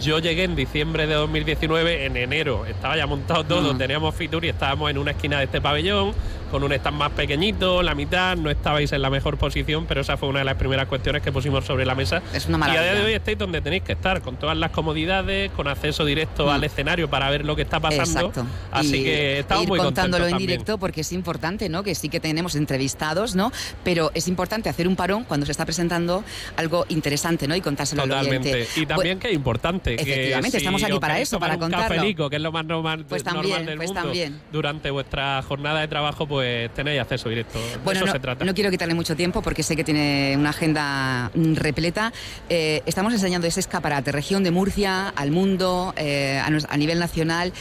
Yo 0.00 0.18
llegué 0.18 0.44
en 0.44 0.56
diciembre 0.56 1.06
de 1.06 1.14
2019, 1.14 2.06
en 2.06 2.16
enero 2.16 2.66
estaba 2.66 2.96
ya 2.96 3.06
montado 3.06 3.44
todo, 3.44 3.72
mm. 3.72 3.78
teníamos 3.78 4.14
Fitur 4.14 4.44
y 4.44 4.48
estábamos 4.48 4.90
en 4.90 4.98
una 4.98 5.12
esquina 5.12 5.38
de 5.38 5.44
este 5.44 5.60
pabellón 5.60 6.12
con 6.50 6.62
un 6.62 6.72
stand 6.72 6.96
más 6.96 7.12
pequeñito, 7.12 7.82
la 7.82 7.94
mitad, 7.94 8.36
no 8.36 8.50
estabais 8.50 8.92
en 8.92 9.02
la 9.02 9.10
mejor 9.10 9.36
posición, 9.36 9.86
pero 9.86 10.00
esa 10.00 10.16
fue 10.16 10.28
una 10.28 10.40
de 10.40 10.44
las 10.44 10.56
primeras 10.56 10.86
cuestiones 10.86 11.22
que 11.22 11.32
pusimos 11.32 11.64
sobre 11.64 11.84
la 11.84 11.94
mesa. 11.94 12.22
Es 12.32 12.46
una 12.46 12.58
maravilla. 12.58 12.84
Y 12.84 12.88
a 12.88 12.92
día 12.92 13.00
de 13.00 13.06
hoy 13.06 13.12
estáis 13.14 13.38
donde 13.38 13.60
tenéis 13.60 13.82
que 13.82 13.92
estar, 13.92 14.22
con 14.22 14.36
todas 14.36 14.56
las 14.56 14.70
comodidades, 14.70 15.50
con 15.52 15.68
acceso 15.68 16.04
directo 16.04 16.50
al 16.50 16.60
mm. 16.60 16.64
escenario 16.64 17.10
para 17.10 17.30
ver 17.30 17.44
lo 17.44 17.56
que 17.56 17.62
está 17.62 17.80
pasando. 17.80 18.28
Exacto. 18.28 18.46
Así 18.70 19.02
que 19.02 19.40
estamos 19.40 19.64
ir 19.64 19.68
muy 19.68 19.78
contándolo 19.78 20.26
en 20.26 20.38
directo 20.38 20.78
porque 20.78 21.00
es 21.00 21.12
importante, 21.12 21.68
¿no? 21.68 21.82
Que 21.82 21.94
sí 21.94 22.08
que 22.08 22.20
tenemos 22.20 22.54
entrevistados, 22.54 23.34
¿no? 23.34 23.52
Pero 23.84 24.10
es 24.14 24.28
importante 24.28 24.68
hacer 24.68 24.88
un 24.88 24.96
parón 24.96 25.24
cuando 25.24 25.46
se 25.46 25.52
está 25.52 25.64
presentando 25.64 26.24
algo 26.56 26.86
interesante, 26.88 27.48
¿no? 27.48 27.56
Y 27.56 27.60
contárselo 27.60 28.02
Totalmente. 28.02 28.50
al 28.50 28.54
oyente. 28.56 28.80
Y 28.80 28.86
también 28.86 29.18
que 29.18 29.28
es 29.28 29.34
importante. 29.34 29.94
Efectivamente, 29.94 30.58
estamos 30.58 30.82
aquí 30.82 30.98
para 30.98 31.18
eso, 31.18 31.38
para 31.38 31.58
contarlo. 31.58 32.02
Un 32.02 32.30
que 32.30 32.36
es 32.36 32.42
lo 32.42 32.52
más 32.52 32.64
normal, 32.64 33.04
pues 33.08 33.22
también, 33.22 33.66
del 33.66 33.76
pues 33.76 33.88
mundo. 33.88 34.02
También. 34.02 34.40
Durante 34.52 34.90
vuestra 34.90 35.42
jornada 35.42 35.80
de 35.80 35.88
trabajo, 35.88 36.26
pues 36.26 36.35
pues 36.36 36.70
tenéis 36.74 37.00
acceso 37.00 37.30
directo. 37.30 37.58
Bueno, 37.82 38.00
eso 38.00 38.06
no, 38.06 38.12
se 38.12 38.20
trata. 38.20 38.44
No 38.44 38.52
quiero 38.52 38.70
quitarle 38.70 38.92
mucho 38.92 39.16
tiempo 39.16 39.40
porque 39.40 39.62
sé 39.62 39.74
que 39.74 39.84
tiene 39.84 40.34
una 40.36 40.50
agenda 40.50 41.30
mm, 41.34 41.54
repleta. 41.54 42.12
Eh, 42.50 42.82
estamos 42.84 43.14
enseñando 43.14 43.46
ese 43.46 43.60
escaparate, 43.60 44.12
región 44.12 44.44
de 44.44 44.50
Murcia, 44.50 45.08
al 45.08 45.30
mundo, 45.30 45.94
eh, 45.96 46.38
a, 46.44 46.76
nivel 46.76 46.98
nacional, 46.98 47.54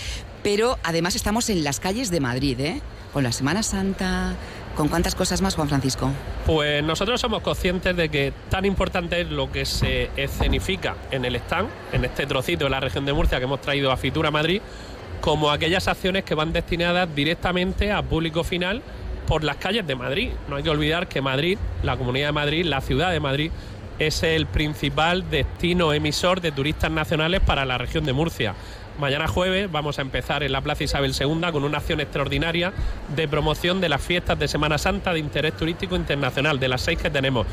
pero 0.43 0.77
además 0.83 1.15
estamos 1.15 1.49
en 1.49 1.63
las 1.63 1.79
calles 1.79 2.11
de 2.11 2.19
Madrid, 2.19 2.59
¿eh? 2.59 2.81
Con 3.13 3.23
la 3.23 3.31
Semana 3.31 3.63
Santa, 3.63 4.35
¿Con 4.75 4.89
cuántas 4.89 5.15
cosas 5.15 5.41
más, 5.41 5.55
Juan 5.55 5.69
Francisco? 5.69 6.11
Pues 6.45 6.83
nosotros 6.83 7.21
somos 7.21 7.41
conscientes 7.41 7.95
de 7.95 8.09
que 8.09 8.33
tan 8.49 8.65
importante 8.65 9.21
es 9.21 9.31
lo 9.31 9.49
que 9.49 9.63
se 9.63 10.09
escenifica 10.17 10.97
en 11.11 11.23
el 11.23 11.37
stand, 11.37 11.69
en 11.93 12.03
este 12.03 12.25
trocito 12.25 12.65
de 12.65 12.71
la 12.71 12.81
región 12.81 13.05
de 13.05 13.13
Murcia 13.13 13.37
que 13.37 13.45
hemos 13.45 13.61
traído 13.61 13.89
a 13.89 13.95
Fitura 13.95 14.31
Madrid, 14.31 14.61
como 15.25 15.49
aquellas 15.49 15.87
acciones 15.87 16.23
que 16.23 16.35
van 16.35 16.53
destinadas 16.53 17.13
directamente 17.15 17.91
a 17.91 18.03
público 18.03 18.43
final 18.43 18.83
por 19.27 19.43
las 19.43 19.55
calles 19.55 19.87
de 19.87 19.95
Madrid. 19.95 20.29
No 20.47 20.55
hay 20.55 20.61
que 20.61 20.69
olvidar 20.69 21.07
que 21.07 21.19
Madrid, 21.19 21.57
la 21.81 21.97
Comunidad 21.97 22.27
de 22.27 22.31
Madrid, 22.31 22.63
la 22.63 22.79
ciudad 22.79 23.09
de 23.09 23.19
Madrid, 23.19 23.49
es 23.97 24.21
el 24.21 24.45
principal 24.45 25.27
destino 25.31 25.93
emisor 25.93 26.41
de 26.41 26.51
turistas 26.51 26.91
nacionales 26.91 27.41
para 27.41 27.65
la 27.65 27.79
región 27.79 28.05
de 28.05 28.13
Murcia. 28.13 28.53
Mañana 28.99 29.27
jueves 29.27 29.71
vamos 29.71 29.97
a 29.97 30.03
empezar 30.03 30.43
en 30.43 30.51
la 30.51 30.61
Plaza 30.61 30.83
Isabel 30.83 31.15
II 31.19 31.51
con 31.51 31.63
una 31.63 31.79
acción 31.79 32.01
extraordinaria 32.01 32.71
de 33.15 33.27
promoción 33.27 33.81
de 33.81 33.89
las 33.89 34.01
fiestas 34.03 34.37
de 34.37 34.47
Semana 34.47 34.77
Santa 34.77 35.11
de 35.11 35.17
interés 35.17 35.57
turístico 35.57 35.95
internacional, 35.95 36.59
de 36.59 36.67
las 36.67 36.81
seis 36.81 36.99
que 36.99 37.09
tenemos. 37.09 37.47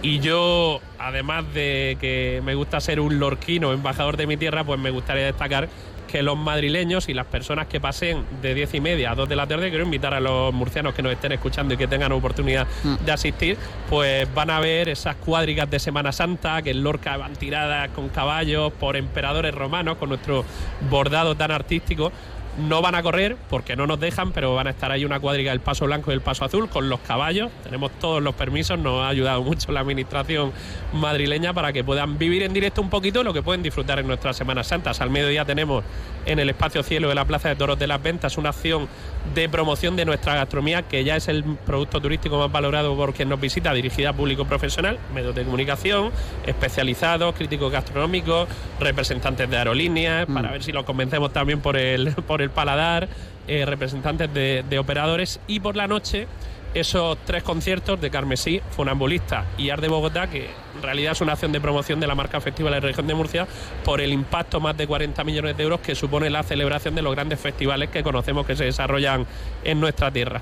Y 0.00 0.20
yo, 0.20 0.80
además 0.96 1.44
de 1.52 1.96
que 2.00 2.40
me 2.44 2.54
gusta 2.54 2.80
ser 2.80 3.00
un 3.00 3.18
lorquino, 3.18 3.72
embajador 3.72 4.16
de 4.16 4.28
mi 4.28 4.36
tierra, 4.36 4.62
pues 4.62 4.78
me 4.78 4.90
gustaría 4.90 5.24
destacar 5.24 5.68
que 6.06 6.22
los 6.22 6.36
madrileños 6.36 7.08
y 7.08 7.14
las 7.14 7.26
personas 7.26 7.66
que 7.66 7.80
pasen 7.80 8.24
de 8.42 8.54
10 8.54 8.74
y 8.74 8.80
media 8.80 9.10
a 9.10 9.14
2 9.14 9.28
de 9.28 9.36
la 9.36 9.46
tarde, 9.46 9.68
quiero 9.70 9.84
invitar 9.84 10.14
a 10.14 10.20
los 10.20 10.52
murcianos 10.52 10.94
que 10.94 11.02
nos 11.02 11.12
estén 11.12 11.32
escuchando 11.32 11.74
y 11.74 11.76
que 11.76 11.86
tengan 11.86 12.12
oportunidad 12.12 12.66
mm. 12.84 13.04
de 13.04 13.12
asistir, 13.12 13.58
pues 13.88 14.32
van 14.34 14.50
a 14.50 14.60
ver 14.60 14.88
esas 14.88 15.16
cuadrigas 15.16 15.70
de 15.70 15.78
Semana 15.78 16.12
Santa, 16.12 16.62
que 16.62 16.70
en 16.70 16.82
Lorca 16.82 17.16
van 17.16 17.34
tiradas 17.34 17.90
con 17.90 18.08
caballos 18.08 18.72
por 18.72 18.96
emperadores 18.96 19.54
romanos, 19.54 19.96
con 19.98 20.08
nuestro 20.08 20.44
bordado 20.88 21.34
tan 21.34 21.50
artístico 21.50 22.12
no 22.58 22.82
van 22.82 22.94
a 22.94 23.02
correr 23.02 23.36
porque 23.48 23.76
no 23.76 23.86
nos 23.86 24.00
dejan, 24.00 24.32
pero 24.32 24.54
van 24.54 24.66
a 24.66 24.70
estar 24.70 24.90
ahí 24.90 25.04
una 25.04 25.20
cuadriga 25.20 25.50
del 25.52 25.60
paso 25.60 25.84
blanco 25.86 26.10
y 26.10 26.14
el 26.14 26.20
paso 26.20 26.44
azul 26.44 26.68
con 26.68 26.88
los 26.88 27.00
caballos. 27.00 27.50
Tenemos 27.62 27.92
todos 27.98 28.22
los 28.22 28.34
permisos, 28.34 28.78
nos 28.78 29.02
ha 29.02 29.08
ayudado 29.08 29.42
mucho 29.42 29.72
la 29.72 29.80
administración 29.80 30.52
madrileña 30.92 31.52
para 31.52 31.72
que 31.72 31.84
puedan 31.84 32.18
vivir 32.18 32.42
en 32.42 32.52
directo 32.52 32.80
un 32.80 32.90
poquito 32.90 33.22
lo 33.22 33.32
que 33.32 33.42
pueden 33.42 33.62
disfrutar 33.62 33.98
en 33.98 34.06
nuestras 34.06 34.36
Semanas 34.36 34.68
Santas. 34.68 35.00
Al 35.00 35.10
mediodía 35.10 35.44
tenemos 35.44 35.84
en 36.24 36.38
el 36.38 36.50
espacio 36.50 36.82
cielo 36.82 37.08
de 37.08 37.14
la 37.14 37.24
Plaza 37.24 37.48
de 37.48 37.56
Toros 37.56 37.78
de 37.78 37.86
las 37.86 38.02
Ventas 38.02 38.36
una 38.36 38.50
acción 38.50 38.88
de 39.34 39.48
promoción 39.48 39.96
de 39.96 40.04
nuestra 40.04 40.34
gastronomía, 40.34 40.82
que 40.82 41.04
ya 41.04 41.16
es 41.16 41.28
el 41.28 41.44
producto 41.44 42.00
turístico 42.00 42.38
más 42.38 42.50
valorado 42.50 42.96
por 42.96 43.12
quien 43.12 43.28
nos 43.28 43.40
visita, 43.40 43.72
dirigida 43.72 44.10
a 44.10 44.12
público 44.12 44.44
profesional, 44.44 44.98
medios 45.14 45.34
de 45.34 45.44
comunicación, 45.44 46.10
especializados, 46.46 47.34
críticos 47.34 47.72
gastronómicos, 47.72 48.48
representantes 48.80 49.48
de 49.48 49.56
aerolíneas, 49.56 50.28
mm. 50.28 50.34
para 50.34 50.50
ver 50.52 50.62
si 50.62 50.72
los 50.72 50.84
convencemos 50.84 51.32
también 51.32 51.60
por 51.60 51.76
el, 51.76 52.12
por 52.26 52.42
el 52.42 52.45
paladar, 52.50 53.08
eh, 53.48 53.64
representantes 53.64 54.32
de, 54.32 54.78
operadores 54.78 55.40
y 55.46 55.60
por 55.60 55.76
la 55.76 55.86
noche 55.86 56.26
esos 56.74 57.16
tres 57.24 57.42
conciertos 57.42 58.00
de 58.00 58.10
Carmesí, 58.10 58.60
Funambulista 58.70 59.46
y 59.56 59.70
Art 59.70 59.80
de 59.80 59.88
Bogotá, 59.88 60.28
que 60.28 60.50
en 60.76 60.82
realidad 60.82 61.12
es 61.12 61.20
una 61.20 61.32
acción 61.32 61.52
de 61.52 61.60
promoción 61.60 62.00
de 62.00 62.06
la 62.06 62.14
marca 62.14 62.40
festival 62.40 62.74
de 62.74 62.80
la 62.80 62.86
región 62.86 63.06
de 63.06 63.14
Murcia 63.14 63.46
por 63.84 64.00
el 64.00 64.12
impacto 64.12 64.60
más 64.60 64.76
de 64.76 64.86
40 64.86 65.24
millones 65.24 65.56
de 65.56 65.62
euros 65.62 65.80
que 65.80 65.94
supone 65.94 66.30
la 66.30 66.42
celebración 66.42 66.94
de 66.94 67.02
los 67.02 67.14
grandes 67.14 67.40
festivales 67.40 67.90
que 67.90 68.02
conocemos 68.02 68.46
que 68.46 68.56
se 68.56 68.64
desarrollan 68.64 69.26
en 69.64 69.80
nuestra 69.80 70.10
tierra. 70.10 70.40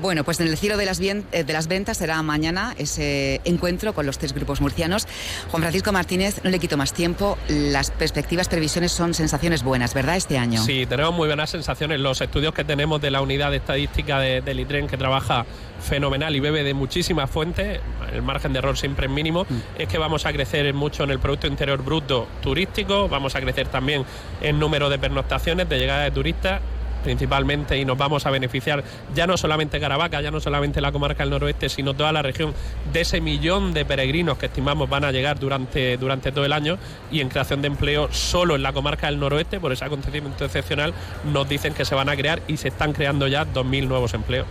Bueno, 0.00 0.24
pues 0.24 0.40
en 0.40 0.48
el 0.48 0.56
cielo 0.56 0.76
de 0.76 0.86
las, 0.86 1.00
eh, 1.00 1.44
de 1.44 1.52
las 1.52 1.68
ventas 1.68 1.98
será 1.98 2.22
mañana 2.22 2.74
ese 2.78 3.40
encuentro 3.44 3.94
con 3.94 4.06
los 4.06 4.18
tres 4.18 4.32
grupos 4.32 4.60
murcianos. 4.60 5.06
Juan 5.50 5.62
Francisco 5.62 5.92
Martínez, 5.92 6.40
no 6.42 6.50
le 6.50 6.58
quito 6.58 6.76
más 6.76 6.92
tiempo, 6.92 7.38
las 7.48 7.90
perspectivas, 7.90 8.48
previsiones 8.48 8.92
son 8.92 9.14
sensaciones 9.14 9.62
buenas, 9.62 9.94
¿verdad? 9.94 10.16
Este 10.16 10.38
año. 10.38 10.62
Sí, 10.62 10.86
tenemos 10.86 11.14
muy 11.14 11.28
buenas 11.28 11.50
sensaciones. 11.50 12.00
Los 12.00 12.20
estudios 12.20 12.54
que 12.54 12.64
tenemos 12.64 13.00
de 13.00 13.10
la 13.10 13.20
unidad 13.20 13.50
de 13.50 13.58
estadística 13.58 14.18
de, 14.18 14.40
del 14.40 14.60
ITREN 14.60 14.86
que 14.86 14.96
trabaja 14.96 15.46
fenomenal 15.84 16.34
y 16.34 16.40
bebe 16.40 16.64
de 16.64 16.74
muchísimas 16.74 17.30
fuentes, 17.30 17.80
el 18.12 18.22
margen 18.22 18.52
de 18.52 18.58
error 18.58 18.76
siempre 18.76 19.06
es 19.06 19.12
mínimo, 19.12 19.44
mm. 19.44 19.73
Es 19.78 19.88
que 19.88 19.98
vamos 19.98 20.26
a 20.26 20.32
crecer 20.32 20.72
mucho 20.74 21.04
en 21.04 21.10
el 21.10 21.18
Producto 21.18 21.46
Interior 21.46 21.82
Bruto 21.82 22.26
turístico, 22.42 23.08
vamos 23.08 23.34
a 23.34 23.40
crecer 23.40 23.68
también 23.68 24.04
en 24.40 24.58
número 24.58 24.88
de 24.88 24.98
pernoctaciones, 24.98 25.68
de 25.68 25.78
llegada 25.78 26.04
de 26.04 26.10
turistas 26.10 26.60
principalmente 27.04 27.78
y 27.78 27.84
nos 27.84 27.96
vamos 27.96 28.26
a 28.26 28.30
beneficiar 28.30 28.82
ya 29.14 29.26
no 29.26 29.36
solamente 29.36 29.78
Caravaca, 29.78 30.20
ya 30.20 30.32
no 30.32 30.40
solamente 30.40 30.80
la 30.80 30.90
comarca 30.90 31.22
del 31.22 31.30
noroeste, 31.30 31.68
sino 31.68 31.94
toda 31.94 32.12
la 32.12 32.22
región 32.22 32.52
de 32.92 33.02
ese 33.02 33.20
millón 33.20 33.72
de 33.72 33.84
peregrinos 33.84 34.38
que 34.38 34.46
estimamos 34.46 34.88
van 34.88 35.04
a 35.04 35.12
llegar 35.12 35.38
durante, 35.38 35.96
durante 35.96 36.32
todo 36.32 36.44
el 36.44 36.52
año 36.52 36.78
y 37.12 37.20
en 37.20 37.28
creación 37.28 37.62
de 37.62 37.68
empleo 37.68 38.08
solo 38.10 38.56
en 38.56 38.62
la 38.62 38.72
comarca 38.72 39.06
del 39.06 39.20
noroeste, 39.20 39.60
por 39.60 39.72
ese 39.72 39.84
acontecimiento 39.84 40.44
excepcional, 40.44 40.94
nos 41.32 41.48
dicen 41.48 41.74
que 41.74 41.84
se 41.84 41.94
van 41.94 42.08
a 42.08 42.16
crear 42.16 42.42
y 42.48 42.56
se 42.56 42.68
están 42.68 42.92
creando 42.92 43.28
ya 43.28 43.44
2.000 43.46 43.86
nuevos 43.86 44.14
empleos. 44.14 44.46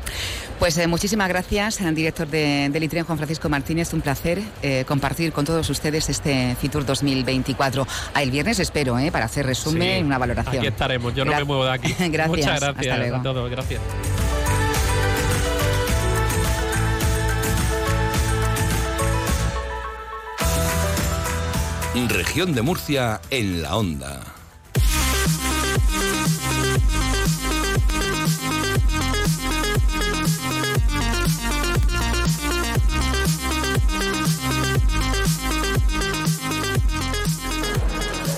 Pues 0.59 0.77
eh, 0.77 0.87
muchísimas 0.87 1.27
gracias, 1.27 1.79
director 1.93 2.27
de, 2.27 2.69
del 2.69 2.83
ITREN, 2.83 3.03
Juan 3.03 3.17
Francisco 3.17 3.49
Martínez. 3.49 3.93
Un 3.93 4.01
placer 4.01 4.41
eh, 4.61 4.85
compartir 4.87 5.33
con 5.33 5.45
todos 5.45 5.69
ustedes 5.69 6.07
este 6.09 6.55
Fitur 6.59 6.85
2024. 6.85 7.85
A 8.13 8.23
el 8.23 8.31
viernes 8.31 8.59
espero, 8.59 8.97
eh, 8.99 9.11
para 9.11 9.25
hacer 9.25 9.45
resumen 9.45 9.99
y 9.99 10.03
una 10.03 10.17
valoración. 10.17 10.57
Aquí 10.57 10.67
estaremos, 10.67 11.13
yo 11.15 11.25
no 11.25 11.33
me 11.33 11.43
muevo 11.43 11.65
de 11.65 11.71
aquí. 11.71 11.93
gracias. 11.99 12.27
Muchas 12.27 12.42
gracias 12.45 13.11
a 13.13 13.23
todos, 13.23 13.49
gracias. 13.49 13.81
Región 22.09 22.53
de 22.53 22.61
Murcia 22.63 23.21
en 23.29 23.61
la 23.61 23.75
onda. 23.75 24.42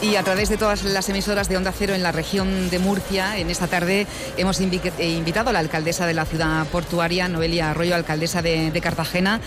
Y 0.05 0.17
a 0.17 0.23
través 0.23 0.49
de 0.49 0.57
todas 0.57 0.83
las 0.83 1.09
emisoras 1.09 1.49
de 1.49 1.57
Onda 1.57 1.71
Cero 1.71 1.95
en 1.95 2.03
la 2.03 2.11
región 2.11 2.69
de 2.69 2.77
Murcia, 2.77 3.39
en 3.39 3.49
esta 3.49 3.65
tarde 3.65 4.05
hemos 4.37 4.59
eh, 4.59 5.09
invitado 5.09 5.49
a 5.49 5.53
la 5.53 5.59
alcaldesa 5.59 6.05
de 6.05 6.13
la 6.13 6.25
ciudad 6.25 6.67
portuaria, 6.67 7.27
Noelia 7.27 7.71
Arroyo, 7.71 7.95
alcaldesa 7.95 8.43
de, 8.43 8.79
Cartagena. 8.83 9.41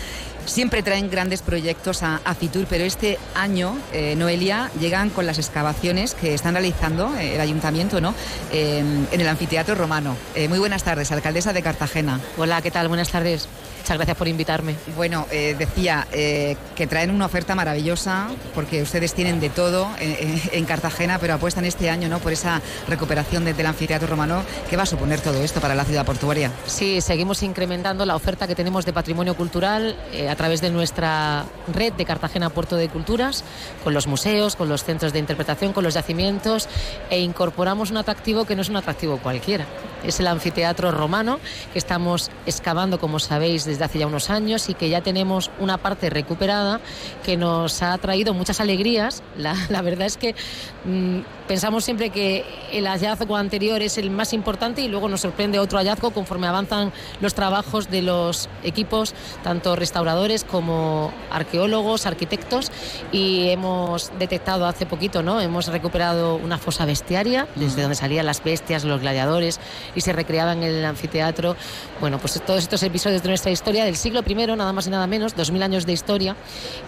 Siempre 0.49 0.83
traen 0.83 1.11
grandes 1.11 1.43
proyectos 1.43 2.03
a, 2.03 2.19
Fitur, 2.35 2.67
pero 2.69 2.85
este 2.85 3.19
año, 3.35 3.77
eh, 3.93 4.15
Noelia, 4.17 4.71
llegan 4.81 5.11
con 5.11 5.27
las 5.27 5.39
excavaciones 5.39 6.15
que 6.15 6.33
están 6.33 6.55
realizando 6.55 7.15
eh, 7.17 7.35
el 7.35 7.41
ayuntamiento 7.41 8.01
¿no? 8.01 8.15
en 8.51 9.07
el 9.13 9.29
anfiteatro 9.29 9.75
romano. 9.75 10.17
muy 10.49 10.59
buenas 10.59 10.85
tardes, 10.85 11.13
alcaldesa 11.13 11.53
de 11.53 11.63
Cartagena. 11.63 12.19
Hola, 12.39 12.63
¿qué 12.63 12.71
tal? 12.71 12.89
Buenas 12.89 13.11
tardes. 13.11 13.47
Muchas 13.89 13.97
gracias 13.97 14.19
por 14.19 14.29
invitarme. 14.29 14.75
Bueno, 14.97 15.27
eh, 15.31 15.57
decía 15.59 16.07
eh, 16.13 16.59
que 16.77 16.87
traen 16.87 17.11
una 17.11 17.25
oferta 17.25 17.55
maravillosa 17.55 18.29
porque 18.55 18.83
ustedes 18.83 19.15
tienen 19.15 19.41
de 19.41 19.49
todo 19.49 19.89
en, 19.99 20.65
Cartagena, 20.67 21.19
pero 21.19 21.33
apuestan 21.33 21.65
este 21.65 21.89
año 21.89 22.07
¿no? 22.11 22.19
por 22.19 22.35
esa 22.35 22.61
recuperación 22.87 23.47
del 23.47 23.65
anfiteatro 23.65 24.07
romano. 24.07 24.43
¿Qué 24.69 24.77
va 24.77 24.83
a 24.83 24.87
suponer 24.87 25.21
todo 25.23 25.43
esto 25.43 25.63
para 25.63 25.75
la 25.75 25.87
ciudad 25.87 26.05
portuaria? 26.05 26.53
Sí, 26.67 27.01
seguimos 27.01 27.43
incrementando 27.43 28.05
la 28.05 28.15
oferta 28.15 28.47
que 28.47 28.55
tenemos 28.55 28.85
de 28.85 28.93
patrimonio 28.93 29.35
cultural 29.35 29.97
eh, 30.13 30.29
a 30.29 30.37
través 30.39 30.63
de 30.63 30.71
nuestra 30.71 31.45
red 31.75 31.93
de 31.93 32.07
Cartagena 32.07 32.49
Puerto 32.49 32.77
de 32.77 32.89
Culturas, 32.89 33.45
con 33.85 33.93
los 33.93 34.07
museos, 34.07 34.57
con 34.57 34.69
los 34.69 34.85
centros 34.85 35.13
de 35.13 35.19
interpretación, 35.19 35.73
con 35.73 35.85
los 35.85 35.95
yacimientos 35.95 36.69
e 37.11 37.21
incorporamos 37.21 37.91
un 37.91 37.99
atractivo 37.99 38.47
que 38.47 38.55
no 38.55 38.63
es 38.63 38.71
un 38.71 38.77
atractivo 38.77 39.19
cualquiera. 39.19 39.67
Es 40.05 40.21
el 40.21 40.29
anfiteatro 40.29 40.93
romano 40.93 41.41
que 41.73 41.79
estamos 41.79 42.31
excavando, 42.47 43.01
como 43.01 43.19
sabéis, 43.19 43.65
desde 43.65 43.85
hace 43.85 43.99
ya 43.99 44.07
unos 44.07 44.31
años 44.31 44.69
y 44.69 44.75
que 44.75 44.89
ya 44.89 45.01
tenemos 45.01 45.51
una 45.59 45.77
parte 45.77 46.09
recuperada 46.09 46.81
que 47.25 47.37
nos 47.37 47.83
ha 47.83 47.99
traído 47.99 48.33
muchas 48.33 48.61
alegrías. 48.61 49.25
La, 49.37 49.83
verdad 49.83 50.07
es 50.07 50.17
que 50.17 50.37
mm, 50.85 51.19
pensamos 51.49 51.85
siempre 51.85 52.11
que 52.11 52.45
el 52.71 52.87
hallazgo 52.87 53.37
anterior 53.37 53.83
es 53.83 53.99
el 53.99 54.11
más 54.11 54.33
importante 54.33 54.83
y 54.83 54.89
luego 54.89 55.09
nos 55.09 55.23
sorprende 55.23 55.59
otro 55.59 55.79
hallazgo 55.79 56.13
conforme 56.13 56.47
avanzan 56.47 56.93
los 57.21 57.35
trabajos 57.35 57.91
de 57.91 58.03
los 58.03 58.49
equipos, 58.63 59.15
tanto 59.43 59.75
restauradores 59.75 60.28
como 60.49 61.13
arqueólogos, 61.31 62.07
arquitectos, 62.07 62.71
y 63.13 63.49
hemos 63.49 64.11
detectado 64.19 64.67
hace 64.67 64.87
poquito, 64.87 65.23
¿no? 65.23 65.41
Hemos 65.41 65.69
recuperado 65.69 66.37
una 66.37 66.59
fosa 66.59 66.85
bestiaria, 66.85 67.47
desde 67.55 67.83
donde 67.83 67.95
salían 67.95 68.27
las 68.27 68.43
bestias, 68.43 68.85
los 68.85 69.01
gladiadores, 69.01 69.61
y 69.95 70.01
se 70.03 70.13
recreaban 70.13 70.63
en 70.63 70.75
el 70.75 70.85
anfiteatro. 70.85 71.57
Bueno, 72.01 72.19
pues 72.19 72.41
todos 72.45 72.63
estos 72.63 72.83
episodios 72.83 73.23
de 73.23 73.29
nuestra 73.29 73.51
historia 73.51 73.85
del 73.85 73.97
siglo 73.97 74.23
I, 74.27 74.35
nada 74.35 74.73
más 74.73 74.87
y 74.87 74.91
nada 74.91 75.07
menos, 75.07 75.35
2000 75.35 75.63
años 75.63 75.87
de 75.87 75.93
historia, 75.93 76.37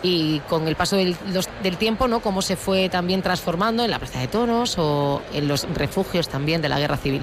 y 0.02 0.40
con 0.40 0.68
el 0.68 0.76
paso 0.76 0.97
del, 0.97 1.16
del 1.62 1.76
tiempo, 1.76 2.09
¿no? 2.09 2.20
Cómo 2.20 2.42
se 2.42 2.56
fue 2.56 2.88
también 2.88 3.23
transformando 3.23 3.85
en 3.85 3.90
la 3.90 3.99
Plaza 3.99 4.20
de 4.20 4.28
Toros 4.28 4.76
o 4.78 5.23
en 5.32 5.49
los 5.49 5.66
refugios 5.75 6.28
también 6.28 6.62
de 6.62 6.68
la 6.68 6.78
Guerra 6.78 6.97
Civil. 6.97 7.23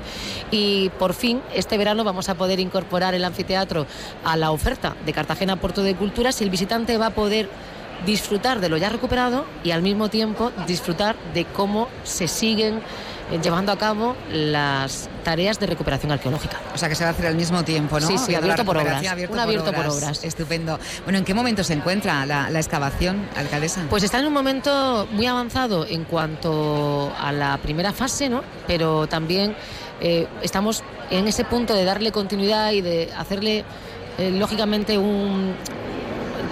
Y 0.52 0.90
por 0.98 1.14
fin, 1.14 1.42
este 1.54 1.78
verano 1.78 2.04
vamos 2.04 2.30
a 2.30 2.36
poder 2.36 2.60
incorporar 2.60 3.14
el 3.14 3.24
anfiteatro 3.24 3.86
a 4.24 4.38
la 4.38 4.52
oferta 4.52 4.96
de 5.06 5.14
Cartagena 5.14 5.58
Puerto 5.58 5.84
de 5.84 5.96
Y 6.40 6.44
el 6.44 6.50
visitante 6.50 6.98
va 6.98 7.08
a 7.08 7.12
poder 7.12 7.50
disfrutar 8.06 8.60
de 8.60 8.70
lo 8.70 8.78
ya 8.78 8.90
recuperado 8.90 9.46
y 9.64 9.72
al 9.72 9.82
mismo 9.82 10.10
tiempo 10.10 10.52
disfrutar 10.68 11.16
de 11.34 11.46
cómo 11.46 11.88
se 12.04 12.28
siguen 12.28 12.82
eh, 13.32 13.40
llevando 13.44 13.72
a 13.74 13.78
cabo 13.78 14.16
las 14.32 15.10
tareas 15.24 15.60
de 15.60 15.66
recuperación 15.66 16.12
arqueológica. 16.12 16.62
O 16.74 16.78
sea 16.78 16.88
que 16.88 16.96
se 16.96 17.04
va 17.04 17.10
a 17.10 17.14
hacer 17.14 17.28
al 17.28 17.36
mismo 17.36 17.64
tiempo, 17.64 18.00
¿no? 18.00 18.08
Sí, 18.08 18.18
sí, 18.18 18.36
abierto 18.36 18.64
por 18.64 18.78
obras. 18.78 19.02
un 19.02 19.40
abierto 19.40 19.74
por 19.74 19.88
obras. 19.88 20.24
Estupendo. 20.24 20.80
Bueno, 21.04 21.20
¿en 21.20 21.26
qué 21.26 21.34
momento 21.34 21.64
se 21.64 21.74
encuentra 21.74 22.26
la, 22.26 22.50
excavación, 22.52 23.28
alcaldesa? 23.36 23.84
Pues 23.90 24.04
está 24.04 24.20
en 24.20 24.28
un 24.28 24.34
momento 24.34 25.08
muy 25.12 25.26
avanzado 25.26 25.86
en 25.86 26.06
cuanto 26.06 27.14
a 27.20 27.32
la 27.34 27.58
primera 27.58 27.92
fase, 27.92 28.30
¿no? 28.30 28.44
Pero 28.66 29.08
también 29.08 29.56
eh, 30.00 30.28
estamos 30.42 30.84
en 31.10 31.28
ese 31.28 31.44
punto 31.44 31.74
de 31.74 31.84
darle 31.84 32.14
continuidad 32.14 32.72
y 32.72 32.82
de 32.82 33.12
hacerle, 33.18 33.66
eh, 34.18 34.32
lógicamente, 34.32 34.98
un 34.98 35.54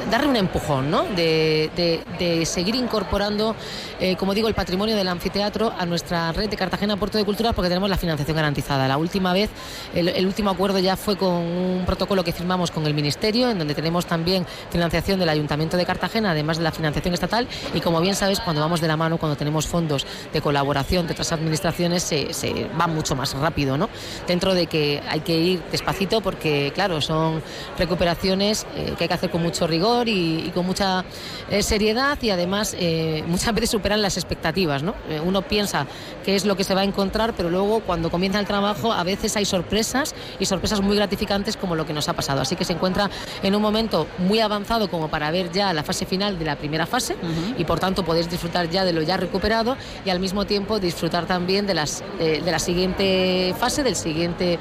darle 0.10 0.28
un 0.30 0.36
empujón, 0.36 0.92
¿no? 0.92 1.04
De, 1.16 2.44
seguir 2.46 2.76
incorporando, 2.76 3.56
eh, 4.00 4.16
como 4.16 4.34
digo, 4.34 4.48
el 4.48 4.54
patrimonio 4.54 4.96
del 4.96 5.08
anfiteatro 5.08 5.74
a 5.78 5.86
nuestra 5.86 6.32
red 6.32 6.50
de 6.50 6.58
Cartagena 6.58 6.98
Puerto 6.98 7.18
de 7.18 7.26
Cultura 7.26 7.54
porque 7.54 7.70
tenemos 7.70 7.90
la 7.90 7.98
financiación 7.98 8.36
garantizada. 8.36 8.88
La 8.88 8.98
última 8.98 9.34
vez, 9.34 9.50
el, 9.94 10.26
último 10.26 10.50
acuerdo 10.50 10.80
ya 10.80 10.96
fue 10.96 11.18
con 11.18 11.34
un 11.34 11.84
protocolo 11.86 12.24
que 12.24 12.32
firmamos 12.32 12.72
con 12.72 12.86
el 12.86 12.94
Ministerio, 12.94 13.50
en 13.50 13.58
donde 13.58 13.74
tenemos 13.74 14.06
también 14.06 14.46
financiación 14.70 15.20
del 15.20 15.30
Ayuntamiento 15.30 15.78
de 15.78 15.86
Cartagena, 15.86 16.32
además 16.32 16.58
de 16.58 16.64
la 16.64 16.72
financiación 16.72 17.14
estatal. 17.14 17.48
Y 17.74 17.82
como 17.82 18.02
bien 18.02 18.16
sabes, 18.16 18.40
cuando 18.40 18.62
vamos 18.62 18.82
de 18.82 18.88
la 18.88 18.98
mano, 18.98 19.18
cuando 19.18 19.36
tenemos 19.36 19.68
fondos 19.68 20.06
de 20.32 20.42
colaboración 20.42 21.08
de 21.08 21.14
otras 21.14 21.32
administraciones, 21.32 22.04
se, 22.04 22.70
va 22.80 22.88
mucho 22.88 23.16
más 23.16 23.34
rápido, 23.34 23.78
¿no? 23.78 23.90
Dentro 24.28 24.54
de 24.54 24.68
que 24.68 25.02
hay 25.08 25.22
que 25.22 25.38
ir 25.38 25.64
despacito 25.72 26.22
porque, 26.22 26.72
claro, 26.74 27.02
son 27.02 27.42
recuperaciones 27.78 28.66
eh, 28.76 28.94
que 28.98 29.06
hay 29.06 29.08
que 29.08 29.14
hacer 29.14 29.30
con 29.30 29.42
mucho 29.42 29.68
rigor 29.68 29.95
y, 30.06 30.52
con 30.54 30.66
mucha 30.66 31.06
eh, 31.50 31.64
seriedad 31.64 32.18
y 32.22 32.30
además 32.30 32.76
eh, 32.80 33.24
muchas 33.28 33.54
veces 33.54 33.70
superan 33.70 34.02
las 34.02 34.18
expectativas. 34.18 34.84
¿no? 34.84 34.96
Eh, 35.10 35.22
uno 35.24 35.42
piensa 35.42 35.88
qué 36.24 36.36
es 36.36 36.46
lo 36.46 36.56
que 36.56 36.64
se 36.64 36.74
va 36.74 36.82
a 36.82 36.84
encontrar, 36.84 37.34
pero 37.36 37.50
luego 37.50 37.80
cuando 37.82 38.10
comienza 38.10 38.40
el 38.40 38.46
trabajo 38.46 38.92
a 38.92 39.04
veces 39.04 39.36
hay 39.38 39.46
sorpresas 39.46 40.16
y 40.40 40.46
sorpresas 40.46 40.82
muy 40.82 40.96
gratificantes 40.96 41.58
como 41.58 41.76
lo 41.76 41.86
que 41.86 41.94
nos 41.94 42.10
ha 42.10 42.14
pasado. 42.14 42.42
Así 42.42 42.56
que 42.56 42.66
se 42.66 42.74
encuentra 42.74 43.10
en 43.44 43.56
un 43.56 43.62
momento 43.62 44.08
muy 44.18 44.40
avanzado 44.40 44.90
como 44.90 45.10
para 45.10 45.32
ver 45.32 45.52
ya 45.52 45.74
la 45.74 45.84
fase 45.84 46.06
final 46.06 46.38
de 46.38 46.46
la 46.46 46.56
primera 46.56 46.86
fase 46.86 47.16
y 47.58 47.64
por 47.66 47.80
tanto 47.80 48.04
podéis 48.04 48.30
disfrutar 48.30 48.70
ya 48.70 48.84
de 48.86 48.94
lo 48.94 49.02
ya 49.02 49.18
recuperado 49.18 49.78
y 50.06 50.10
al 50.10 50.20
mismo 50.20 50.46
tiempo 50.46 50.80
disfrutar 50.80 51.26
también 51.26 51.66
de, 51.68 51.74
las, 51.74 52.04
de 52.20 52.52
la 52.52 52.60
siguiente 52.60 53.56
fase, 53.58 53.84
del 53.84 53.96
siguiente 53.96 54.60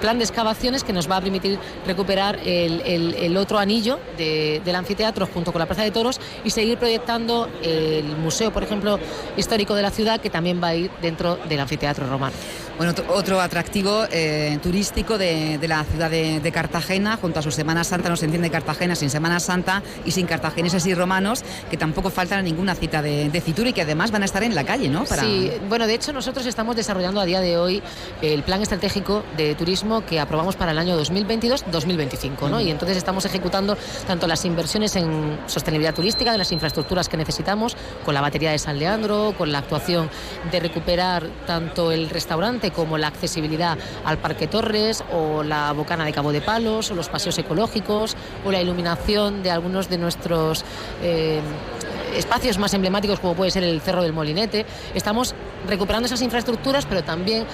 plan, 0.00 0.18
de 0.18 0.24
excavaciones 0.24 0.84
que 0.84 0.92
nos 0.92 1.10
va 1.10 1.18
a 1.18 1.20
permitir 1.20 1.58
recuperar 1.86 2.38
el, 2.44 2.80
el 2.82 3.36
otro 3.36 3.58
anillo 3.58 3.98
de 4.16 4.55
del 4.60 4.74
anfiteatro 4.74 5.26
junto 5.26 5.52
con 5.52 5.58
la 5.58 5.66
Plaza 5.66 5.82
de 5.82 5.90
Toros 5.90 6.20
y 6.44 6.50
seguir 6.50 6.78
proyectando 6.78 7.48
el 7.62 8.16
museo, 8.16 8.52
por 8.52 8.62
ejemplo, 8.62 8.98
histórico 9.36 9.74
de 9.74 9.82
la 9.82 9.90
ciudad 9.90 10.20
que 10.20 10.30
también 10.30 10.62
va 10.62 10.68
a 10.68 10.74
ir 10.74 10.90
dentro 11.00 11.36
del 11.48 11.60
anfiteatro 11.60 12.06
romano. 12.06 12.34
Bueno, 12.76 12.92
otro 13.08 13.40
atractivo 13.40 14.04
eh, 14.10 14.58
turístico 14.62 15.16
de, 15.16 15.58
la 15.66 15.82
ciudad 15.84 16.10
de, 16.10 16.52
Cartagena, 16.52 17.16
junto 17.16 17.38
a 17.38 17.42
su 17.42 17.50
Semana 17.50 17.84
Santa, 17.84 18.10
no 18.10 18.16
se 18.16 18.26
entiende 18.26 18.50
Cartagena 18.50 18.94
sin 18.94 19.08
Semana 19.08 19.40
Santa 19.40 19.82
y 20.04 20.10
sin 20.10 20.26
cartagineses 20.26 20.84
y 20.86 20.94
romanos, 20.94 21.42
que 21.70 21.78
tampoco 21.78 22.10
faltan 22.10 22.40
a 22.40 22.42
ninguna 22.42 22.74
cita 22.74 23.00
de, 23.00 23.30
de 23.30 23.40
Fitur 23.40 23.66
y 23.68 23.72
que 23.72 23.82
además 23.82 24.10
van 24.10 24.22
a 24.22 24.24
estar 24.26 24.42
en 24.42 24.54
la 24.54 24.64
calle, 24.64 24.88
¿no? 24.90 25.06
Sí, 25.06 25.50
bueno, 25.68 25.86
de 25.86 25.94
hecho 25.94 26.12
nosotros 26.12 26.44
estamos 26.44 26.76
desarrollando 26.76 27.20
a 27.20 27.24
día 27.24 27.40
de 27.40 27.56
hoy 27.56 27.82
el 28.20 28.42
plan 28.42 28.60
estratégico 28.60 29.24
de 29.36 29.54
turismo 29.54 30.04
que 30.04 30.20
aprobamos 30.20 30.56
para 30.56 30.72
el 30.72 30.78
año 30.78 31.00
2022-2025, 31.00 32.50
¿no? 32.50 32.60
Y 32.60 32.70
entonces 32.70 32.96
estamos 32.96 33.24
ejecutando 33.24 33.76
tanto 34.06 34.26
las 34.26 34.44
inversiones 34.46 34.96
en 34.96 35.38
sostenibilidad 35.46 35.94
turística, 35.94 36.32
de 36.32 36.38
las 36.38 36.52
infraestructuras 36.52 37.08
que 37.08 37.16
necesitamos, 37.16 37.76
con 38.04 38.14
la 38.14 38.20
batería 38.20 38.50
de 38.50 38.58
San 38.58 38.78
Leandro, 38.78 39.34
con 39.36 39.52
la 39.52 39.58
actuación 39.58 40.08
de 40.50 40.60
recuperar 40.60 41.28
tanto 41.46 41.92
el 41.92 42.08
restaurante 42.08 42.70
como 42.70 42.98
la 42.98 43.08
accesibilidad 43.08 43.78
al 44.04 44.18
Parque 44.18 44.46
Torres 44.46 45.04
o 45.12 45.42
la 45.42 45.72
Bocana 45.72 46.04
de 46.04 46.12
Cabo 46.12 46.32
de 46.32 46.40
Palos 46.40 46.90
o 46.90 46.94
los 46.94 47.08
paseos 47.08 47.36
ecológicos 47.38 48.16
o 48.44 48.50
la 48.50 48.60
iluminación 48.60 49.42
de 49.42 49.50
algunos 49.50 49.88
de 49.88 49.98
nuestros 49.98 50.64
eh, 51.02 51.40
espacios 52.16 52.58
más 52.58 52.72
emblemáticos 52.74 53.20
como 53.20 53.34
puede 53.34 53.50
ser 53.50 53.64
el 53.64 53.80
Cerro 53.80 54.02
del 54.02 54.12
Molinete. 54.12 54.64
Estamos 54.94 55.34
recuperando 55.68 56.06
esas 56.06 56.22
infraestructuras 56.22 56.86
pero 56.86 57.02
también 57.02 57.44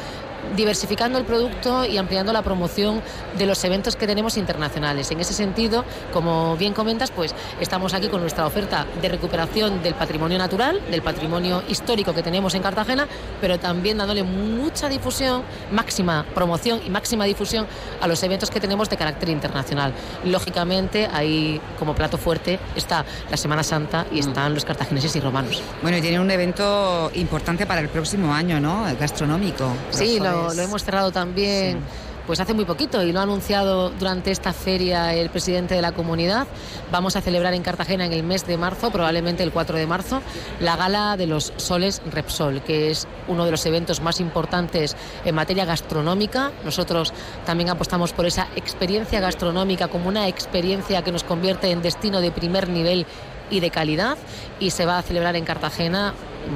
diversificando 0.57 1.19
el 1.19 1.25
producto 1.25 1.85
y 1.85 1.97
ampliando 1.97 2.33
la 2.33 2.43
promoción 2.43 3.03
de 3.39 3.47
los 3.47 3.63
eventos 3.65 3.97
que 3.97 4.07
tenemos 4.07 4.37
internacionales. 4.37 5.11
En 5.11 5.21
ese 5.21 5.35
sentido, 5.35 5.85
como 6.13 6.57
bien 6.57 6.75
comentas, 6.75 7.11
pues 7.11 7.35
estamos 7.61 7.95
aquí 7.95 8.09
con 8.09 8.21
nuestra 8.21 8.47
oferta 8.47 8.87
de 9.01 9.09
recuperación 9.09 9.83
del 9.83 9.95
patrimonio 9.95 10.39
natural, 10.39 10.81
del 10.91 11.03
patrimonio 11.03 11.63
histórico 11.69 12.15
que 12.15 12.23
tenemos 12.23 12.55
en 12.55 12.63
Cartagena, 12.63 13.07
pero 13.41 13.59
también 13.59 13.99
dándole 13.99 14.23
mucha 14.23 14.89
difusión, 14.89 15.43
máxima 15.71 16.25
promoción 16.35 16.81
y 16.85 16.91
máxima 16.91 17.25
difusión 17.25 17.67
a 18.01 18.07
los 18.07 18.23
eventos 18.23 18.51
que 18.51 18.61
tenemos 18.61 18.89
de 18.91 18.97
carácter 18.97 19.29
internacional. 19.29 19.93
Lógicamente, 20.25 21.09
ahí 21.13 21.61
como 21.79 21.95
plato 21.95 22.19
fuerte 22.19 22.59
está 22.77 23.05
la 23.31 23.37
Semana 23.37 23.63
Santa 23.63 24.07
y 24.11 24.17
mm. 24.17 24.19
están 24.19 24.55
los 24.55 24.65
cartagineses 24.65 25.15
y 25.17 25.21
romanos. 25.21 25.63
Bueno, 25.83 25.97
y 25.97 26.01
tiene 26.01 26.21
un 26.21 26.31
evento 26.31 27.11
importante 27.15 27.67
para 27.67 27.81
el 27.81 27.89
próximo 27.89 28.33
año, 28.33 28.61
¿no? 28.61 28.85
Gastronómico. 28.99 29.73
Sí, 29.91 30.19
lo 30.19 30.32
lo, 30.33 30.63
hemos 30.63 30.85
cerrado 30.85 31.11
también. 31.11 31.81
Pues 32.27 32.39
hace 32.39 32.55
muy 32.55 32.65
poquito 32.65 33.03
y 33.03 33.11
lo 33.11 33.19
ha 33.19 33.25
anunciado 33.25 33.91
durante 33.91 34.31
esta 34.31 34.53
feria 34.53 35.13
el 35.13 35.29
presidente 35.29 35.75
de 35.75 35.83
la 35.83 35.91
comunidad. 35.91 36.47
Vamos 36.93 37.17
a 37.17 37.21
celebrar 37.21 37.53
en 37.53 37.65
Cartagena 37.65 38.07
en 38.07 38.13
el 38.13 38.23
mes 38.23 38.47
de 38.47 38.57
marzo, 38.57 38.93
probablemente 38.93 39.43
el 39.43 39.51
4 39.51 39.77
de 39.77 39.89
marzo, 39.89 40.23
la 40.61 40.77
gala 40.77 41.17
de 41.17 41.27
los 41.27 41.53
soles 41.57 42.01
Repsol, 42.09 42.63
que 42.63 42.93
es 42.93 43.09
uno 43.27 43.45
de 43.45 43.51
los 43.51 43.67
eventos 43.67 44.01
más 44.01 44.21
importantes 44.21 44.97
en 45.25 45.35
materia 45.35 45.65
gastronómica. 45.65 46.53
Nosotros 46.65 47.13
también 47.45 47.71
apostamos 47.71 48.13
por 48.13 48.25
esa 48.25 48.47
experiencia 48.55 49.19
gastronómica 49.19 49.89
como 49.89 50.09
una 50.09 50.29
experiencia 50.29 51.03
que 51.03 51.11
nos 51.11 51.25
convierte 51.25 51.73
en 51.73 51.83
destino 51.83 52.21
de 52.21 52.31
primer 52.31 52.69
nivel 52.69 53.05
y 53.51 53.59
de 53.59 53.71
calidad 53.71 54.17
y 54.61 54.71
se 54.71 54.87
va 54.87 54.99
a 54.99 55.03
celebrar 55.03 55.35
en 55.35 55.45
Cartagena 55.45 56.15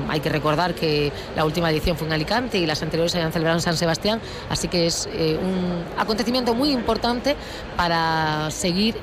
hay 0.09 0.21
que 0.21 0.29
recordar 0.29 0.75
que 0.75 1.13
la 1.35 1.45
última 1.45 1.71
edición 1.71 1.97
fue 1.97 2.07
en 2.07 2.13
Alicante 2.13 2.59
y 2.59 2.67
las 2.67 2.83
anteriores 2.83 3.13
se 3.13 3.19
habían 3.19 3.33
celebrado 3.33 3.59
en 3.59 3.63
San 3.63 3.77
Sebastián, 3.77 4.21
así 4.49 4.69
que 4.69 4.87
es 4.87 5.09
eh, 5.13 5.39
un 5.41 5.85
acontecimiento 5.99 6.55
muy 6.55 6.71
importante 6.71 7.37
para 7.77 8.51
seguir 8.51 8.97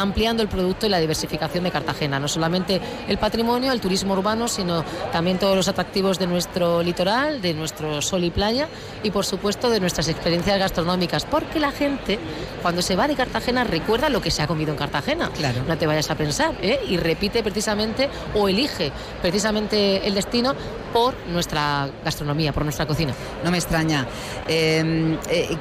ampliando 0.00 0.42
el 0.42 0.48
producto 0.48 0.86
y 0.86 0.88
la 0.88 0.98
diversificación 0.98 1.64
de 1.64 1.70
Cartagena, 1.70 2.18
no 2.18 2.28
solamente 2.28 2.80
el 3.08 3.18
patrimonio, 3.18 3.72
el 3.72 3.80
turismo 3.80 4.14
urbano, 4.14 4.48
sino 4.48 4.84
también 5.12 5.38
todos 5.38 5.56
los 5.56 5.68
atractivos 5.68 6.18
de 6.18 6.26
nuestro 6.26 6.82
litoral, 6.82 7.42
de 7.42 7.54
nuestro 7.54 8.00
sol 8.02 8.24
y 8.24 8.30
playa 8.30 8.68
y 9.02 9.10
por 9.10 9.24
supuesto 9.24 9.70
de 9.70 9.80
nuestras 9.80 10.08
experiencias 10.08 10.58
gastronómicas, 10.58 11.24
porque 11.24 11.60
la 11.60 11.72
gente 11.72 12.18
cuando 12.62 12.82
se 12.82 12.96
va 12.96 13.08
de 13.08 13.14
Cartagena 13.14 13.64
recuerda 13.64 14.08
lo 14.08 14.20
que 14.20 14.30
se 14.30 14.42
ha 14.42 14.46
comido 14.46 14.72
en 14.72 14.78
Cartagena. 14.78 15.30
Claro. 15.30 15.62
No 15.66 15.76
te 15.76 15.86
vayas 15.86 16.10
a 16.10 16.14
pensar, 16.14 16.54
¿eh? 16.62 16.80
y 16.88 16.96
repite 16.96 17.42
precisamente 17.42 18.08
o 18.34 18.48
elige 18.48 18.92
precisamente 19.20 20.06
el 20.06 20.14
destino 20.14 20.54
por 20.92 21.14
nuestra 21.28 21.88
gastronomía, 22.04 22.52
por 22.52 22.64
nuestra 22.64 22.86
cocina. 22.86 23.14
No 23.44 23.50
me 23.50 23.58
extraña. 23.58 24.06
Em, 24.48 25.16
eh, 25.28 25.56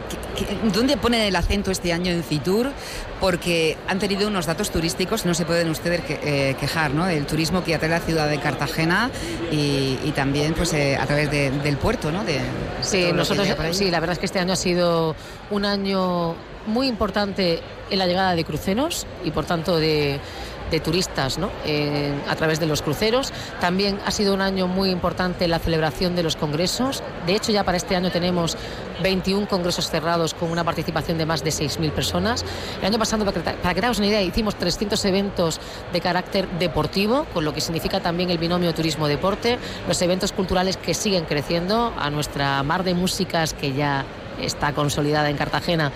¿Dónde 0.74 0.98
pone 0.98 1.28
el 1.28 1.36
acento 1.36 1.72
este 1.72 1.94
año 1.94 2.12
en 2.12 2.24
Fitur? 2.24 2.72
Porque 3.20 3.78
han 3.88 4.00
tenido 4.00 4.29
unos 4.30 4.46
datos 4.46 4.70
turísticos, 4.72 5.26
no 5.26 5.34
se 5.34 5.46
pueden 5.46 5.70
ustedes 5.70 6.02
eh, 6.08 6.56
quejar, 6.60 6.92
¿no? 6.92 7.06
Del 7.06 7.26
turismo 7.26 7.64
que 7.64 7.76
atrae 7.76 7.90
la 7.90 8.00
ciudad 8.00 8.30
de 8.30 8.40
Cartagena 8.40 9.12
y, 9.52 10.12
también 10.16 10.54
pues 10.54 10.74
eh, 10.74 10.98
a 10.98 11.06
través 11.06 11.30
del 11.32 11.78
puerto, 11.78 12.12
¿no? 12.12 12.24
De, 12.24 12.40
sí, 12.82 13.12
nosotros, 13.14 13.48
sí, 13.72 13.92
la 13.92 14.00
verdad 14.00 14.14
es 14.14 14.20
que 14.20 14.26
este 14.26 14.40
año 14.40 14.54
ha 14.54 14.58
sido 14.58 15.16
un 15.50 15.66
año 15.66 16.36
muy 16.66 16.88
importante 16.88 17.62
en 17.90 18.00
la 18.00 18.08
llegada 18.08 18.36
de 18.36 18.44
cruceros 18.44 19.08
y 19.24 19.32
por 19.32 19.46
tanto 19.46 19.78
de 19.78 20.20
de 20.72 20.80
turistas 20.80 21.38
¿no? 21.38 21.50
a 22.28 22.36
través 22.36 22.60
de 22.60 22.66
los 22.66 22.82
cruceros. 22.82 23.34
También 23.60 24.00
ha 24.06 24.12
sido 24.12 24.34
un 24.34 24.42
año 24.42 24.68
muy 24.68 24.90
importante 24.90 25.48
la 25.48 25.60
celebración 25.60 26.16
de 26.16 26.24
los 26.24 26.36
congresos. 26.36 27.04
De 27.26 27.36
hecho, 27.36 27.52
ya 27.52 27.64
para 27.64 27.78
este 27.78 27.96
año 27.96 28.12
tenemos 28.12 28.58
21 29.02 29.48
congresos 29.48 29.90
cerrados 29.90 30.34
con 30.34 30.52
una 30.52 30.64
participación 30.64 31.18
de 31.18 31.26
más 31.26 31.44
de 31.44 31.52
6.000 31.52 31.92
personas. 31.92 32.46
El 32.80 32.88
año 32.88 33.00
pasado, 33.00 33.26
para 33.26 33.74
que, 33.74 33.82
para 33.82 33.92
una 33.92 34.08
idea, 34.08 34.22
hicimos 34.22 34.56
300 34.56 35.04
eventos 35.06 35.60
de 35.92 36.02
carácter 36.02 36.48
deportivo, 36.60 37.26
con 37.34 37.46
lo 37.46 37.54
que 37.54 37.62
significa 37.62 38.00
también 38.00 38.30
el 38.30 38.38
binomio 38.38 38.74
turismo-deporte, 38.74 39.58
los 39.88 40.02
eventos 40.02 40.32
culturales 40.32 40.78
que 40.78 40.94
siguen 40.94 41.26
creciendo, 41.26 41.94
a 41.98 42.10
nuestra 42.10 42.62
mar 42.64 42.84
de 42.84 42.94
músicas 42.94 43.54
que 43.54 43.74
ya 43.74 44.06
está 44.42 44.74
consolidada 44.74 45.30
en 45.30 45.38
Cartagena 45.38 45.92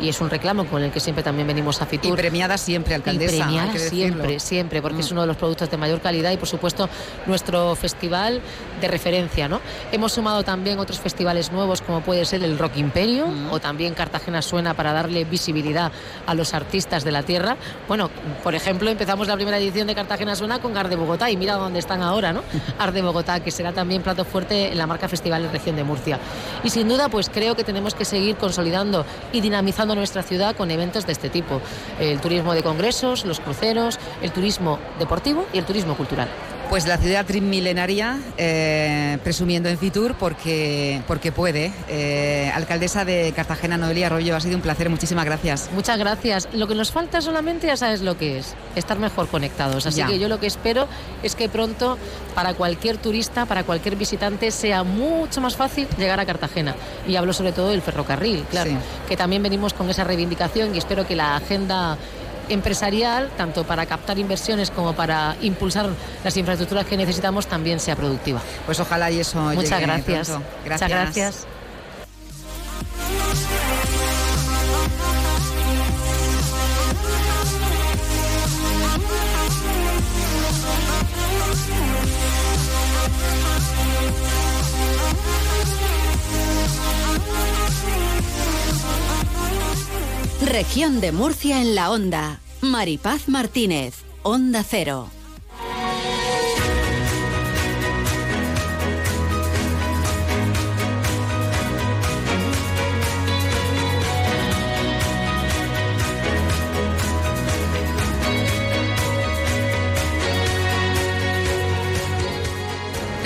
y 0.00 0.08
es 0.08 0.20
un 0.20 0.30
reclamo 0.30 0.66
con 0.66 0.82
el 0.82 0.90
que 0.90 1.00
siempre 1.00 1.22
también 1.22 1.46
venimos 1.46 1.80
a 1.80 1.86
Fitur. 1.86 2.12
Y 2.12 2.16
premiada 2.16 2.58
siempre, 2.58 2.94
alcaldesa. 2.94 3.34
Y 3.34 3.38
premiada 3.38 3.78
siempre, 3.78 4.40
siempre, 4.40 4.82
porque 4.82 5.00
es 5.00 5.10
mm. 5.10 5.14
uno 5.14 5.20
de 5.22 5.26
los 5.28 5.36
productos 5.36 5.70
de 5.70 5.76
mayor 5.76 6.00
calidad 6.00 6.32
y 6.32 6.36
por 6.36 6.48
supuesto 6.48 6.88
nuestro 7.26 7.74
festival 7.76 8.40
de 8.80 8.88
referencia. 8.88 9.48
¿no? 9.48 9.60
Hemos 9.92 10.12
sumado 10.12 10.42
también 10.42 10.78
otros 10.78 11.00
festivales 11.00 11.52
nuevos 11.52 11.82
como 11.82 12.00
puede 12.00 12.24
ser 12.24 12.42
el 12.42 12.58
Rock 12.58 12.76
Imperio 12.76 13.26
mm. 13.28 13.52
o 13.52 13.60
también 13.60 13.94
Cartagena 13.94 14.42
Suena 14.42 14.74
para 14.74 14.92
darle 14.92 15.24
visibilidad 15.24 15.92
a 16.26 16.34
los 16.34 16.54
artistas 16.54 17.04
de 17.04 17.12
la 17.12 17.22
tierra. 17.22 17.56
Bueno, 17.88 18.10
por 18.42 18.54
ejemplo, 18.54 18.90
empezamos 18.90 19.28
la 19.28 19.34
primera 19.34 19.58
edición 19.58 19.86
de 19.86 19.94
Cartagena 19.94 20.36
Suena 20.36 20.58
con 20.60 20.74
Gar 20.74 20.88
de 20.88 20.96
Bogotá 20.96 21.30
y 21.30 21.36
mira 21.36 21.54
dónde 21.54 21.78
están 21.78 22.02
ahora, 22.02 22.32
¿no? 22.32 22.42
Ar 22.78 22.92
de 22.92 23.02
Bogotá, 23.02 23.40
que 23.40 23.50
será 23.50 23.72
también 23.72 24.02
plato 24.02 24.24
fuerte 24.24 24.72
en 24.72 24.78
la 24.78 24.86
marca 24.86 25.08
Festival 25.08 25.42
de 25.42 25.48
Región 25.48 25.76
de 25.76 25.84
Murcia. 25.84 26.18
Y 26.62 26.70
sin 26.70 26.88
duda, 26.88 27.08
pues 27.08 27.30
creo 27.30 27.54
que 27.54 27.64
tenemos 27.64 27.94
que 27.94 28.04
seguir 28.04 28.36
consolidando 28.36 29.04
y 29.32 29.40
dinamizando 29.40 29.85
nuestra 29.94 30.22
ciudad 30.22 30.56
con 30.56 30.70
eventos 30.70 31.06
de 31.06 31.12
este 31.12 31.30
tipo. 31.30 31.60
El 32.00 32.20
turismo 32.20 32.54
de 32.54 32.62
congresos, 32.62 33.24
los 33.24 33.40
cruceros, 33.40 33.98
el 34.22 34.32
turismo 34.32 34.78
deportivo 34.98 35.46
y 35.52 35.58
el 35.58 35.64
turismo 35.64 35.96
cultural. 35.96 36.28
Pues 36.68 36.86
la 36.86 36.98
ciudad 36.98 37.24
trimilenaria, 37.24 38.18
eh, 38.36 39.18
presumiendo 39.22 39.68
en 39.68 39.78
Fitur 39.78 40.14
porque, 40.18 41.00
porque 41.06 41.30
puede. 41.30 41.72
Eh, 41.88 42.50
alcaldesa 42.54 43.04
de 43.04 43.32
Cartagena, 43.34 43.78
Noelia 43.78 44.08
Arroyo, 44.08 44.34
ha 44.34 44.40
sido 44.40 44.56
un 44.56 44.62
placer, 44.62 44.90
muchísimas 44.90 45.24
gracias. 45.24 45.70
Muchas 45.72 45.96
gracias. 45.96 46.48
Lo 46.52 46.66
que 46.66 46.74
nos 46.74 46.90
falta 46.90 47.20
solamente, 47.20 47.68
ya 47.68 47.76
sabes 47.76 48.02
lo 48.02 48.18
que 48.18 48.38
es, 48.38 48.54
estar 48.74 48.98
mejor 48.98 49.28
conectados. 49.28 49.86
Así 49.86 50.02
que 50.02 50.18
yo 50.18 50.28
lo 50.28 50.40
que 50.40 50.48
espero 50.48 50.88
es 51.22 51.36
que 51.36 51.48
pronto, 51.48 51.98
para 52.34 52.54
cualquier 52.54 52.98
turista, 52.98 53.46
para 53.46 53.62
cualquier 53.62 53.94
visitante, 53.96 54.50
sea 54.50 54.82
mucho 54.82 55.40
más 55.40 55.56
fácil 55.56 55.86
llegar 55.96 56.18
a 56.18 56.26
Cartagena. 56.26 56.74
Y 57.06 57.14
hablo 57.14 57.32
sobre 57.32 57.52
todo 57.52 57.70
del 57.70 57.80
ferrocarril, 57.80 58.44
claro, 58.50 58.72
que 59.08 59.16
también 59.16 59.42
venimos 59.42 59.72
con 59.72 59.88
esa 59.88 60.04
reivindicación 60.04 60.74
y 60.74 60.78
espero 60.78 61.06
que 61.06 61.14
la 61.14 61.36
agenda 61.36 61.96
empresarial, 62.48 63.30
tanto 63.36 63.64
para 63.64 63.86
captar 63.86 64.18
inversiones 64.18 64.70
como 64.70 64.94
para 64.94 65.36
impulsar 65.42 65.88
las 66.24 66.36
infraestructuras 66.36 66.86
que 66.86 66.96
necesitamos, 66.96 67.46
también 67.46 67.80
sea 67.80 67.96
productiva. 67.96 68.40
Pues 68.64 68.80
ojalá 68.80 69.10
y 69.10 69.20
eso 69.20 69.40
Muchas 69.54 69.80
gracias. 69.80 70.28
gracias. 70.28 70.40
Muchas 70.64 70.88
gracias. 70.88 71.46
Región 90.46 91.00
de 91.00 91.10
Murcia 91.10 91.60
en 91.60 91.74
la 91.74 91.90
onda. 91.90 92.38
Maripaz 92.60 93.28
Martínez, 93.28 94.04
Onda 94.22 94.62
Cero. 94.62 95.08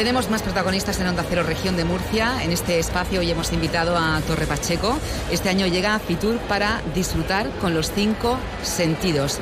Tenemos 0.00 0.30
más 0.30 0.40
protagonistas 0.40 0.98
en 0.98 1.08
Onda 1.08 1.26
Cero 1.28 1.42
Región 1.42 1.76
de 1.76 1.84
Murcia. 1.84 2.42
En 2.42 2.52
este 2.52 2.78
espacio 2.78 3.20
hoy 3.20 3.30
hemos 3.30 3.52
invitado 3.52 3.98
a 3.98 4.22
Torre 4.26 4.46
Pacheco. 4.46 4.98
Este 5.30 5.50
año 5.50 5.66
llega 5.66 5.94
a 5.94 5.98
Fitur 5.98 6.38
para 6.48 6.80
disfrutar 6.94 7.50
con 7.60 7.74
los 7.74 7.92
cinco 7.92 8.38
sentidos 8.62 9.38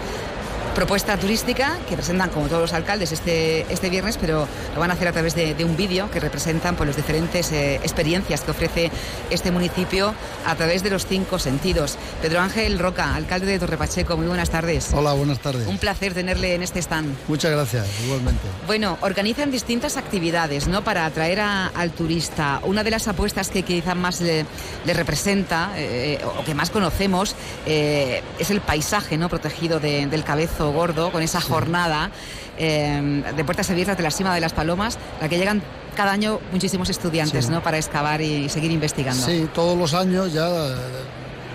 propuesta 0.79 1.17
turística 1.17 1.77
que 1.89 1.97
presentan 1.97 2.31
como 2.31 2.47
todos 2.47 2.63
los 2.63 2.73
alcaldes 2.73 3.11
este, 3.11 3.63
este 3.63 3.91
viernes, 3.91 4.17
pero 4.17 4.47
lo 4.75 4.81
van 4.81 4.93
a 4.93 4.95
hacer 4.95 5.09
a 5.09 5.13
través 5.13 5.35
de, 5.35 5.57
un 5.65 5.77
vídeo 5.77 6.09
que 6.09 6.21
representan 6.21 6.77
pues, 6.77 6.87
las 6.87 6.97
diferentes 6.97 7.51
eh, 7.51 7.81
experiencias 7.83 8.43
que 8.43 8.53
ofrece 8.53 8.93
este 9.29 9.51
municipio 9.51 10.15
a 10.47 10.55
través 10.55 10.85
de 10.85 10.91
los 10.91 11.05
cinco 11.05 11.41
sentidos. 11.41 11.99
Pedro 12.23 12.39
Ángel 12.39 12.79
Roca, 12.79 13.17
alcalde 13.17 13.47
de 13.47 13.59
Torre 13.59 13.77
Pacheco, 13.77 14.17
muy 14.17 14.29
buenas 14.29 14.51
tardes. 14.51 14.91
Hola, 14.95 15.15
buenas 15.15 15.41
tardes. 15.41 15.67
Un 15.67 15.79
placer 15.79 16.15
tenerle 16.15 16.55
en 16.55 16.63
este 16.63 16.79
stand. 16.79 17.13
Muchas 17.27 17.51
gracias, 17.51 17.85
igualmente. 18.05 18.47
Bueno, 18.69 18.99
organizan 19.01 19.51
distintas 19.51 19.97
actividades 19.97 20.69
¿no? 20.69 20.85
para 20.85 21.07
atraer 21.07 21.41
al 21.41 21.91
turista. 21.91 22.61
Una 22.63 22.85
de 22.85 22.93
las 22.93 23.09
apuestas 23.09 23.49
que 23.49 23.65
quizá 23.65 23.97
más 23.97 24.21
le, 24.21 24.47
representa 24.87 25.73
eh, 25.75 26.21
o 26.39 26.45
que 26.45 26.55
más 26.55 26.71
conocemos 26.71 27.35
eh, 27.67 28.23
es 28.39 28.53
el 28.53 28.61
paisaje 28.61 29.19
¿no? 29.19 29.29
protegido 29.29 29.81
del 29.81 30.23
cabezo 30.23 30.68
Gordo, 30.73 31.11
con 31.13 31.23
esa 31.23 31.41
jornada 31.41 32.11
eh, 32.59 33.23
de 33.37 33.45
puertas 33.45 33.71
abiertas 33.71 33.97
de 33.97 34.03
la 34.03 34.11
cima 34.11 34.35
de 34.35 34.41
las 34.41 34.53
Palomas, 34.53 34.99
la 35.21 35.29
que 35.29 35.39
llegan 35.39 35.63
cada 35.97 36.13
año 36.13 36.41
muchísimos 36.53 36.89
estudiantes 36.91 37.51
¿no? 37.51 37.63
para 37.63 37.77
excavar 37.77 38.21
y 38.21 38.49
seguir 38.49 38.71
investigando. 38.71 39.25
Sí, 39.25 39.49
todos 39.53 39.77
los 39.77 39.95
años 39.95 40.33
ya, 40.33 40.49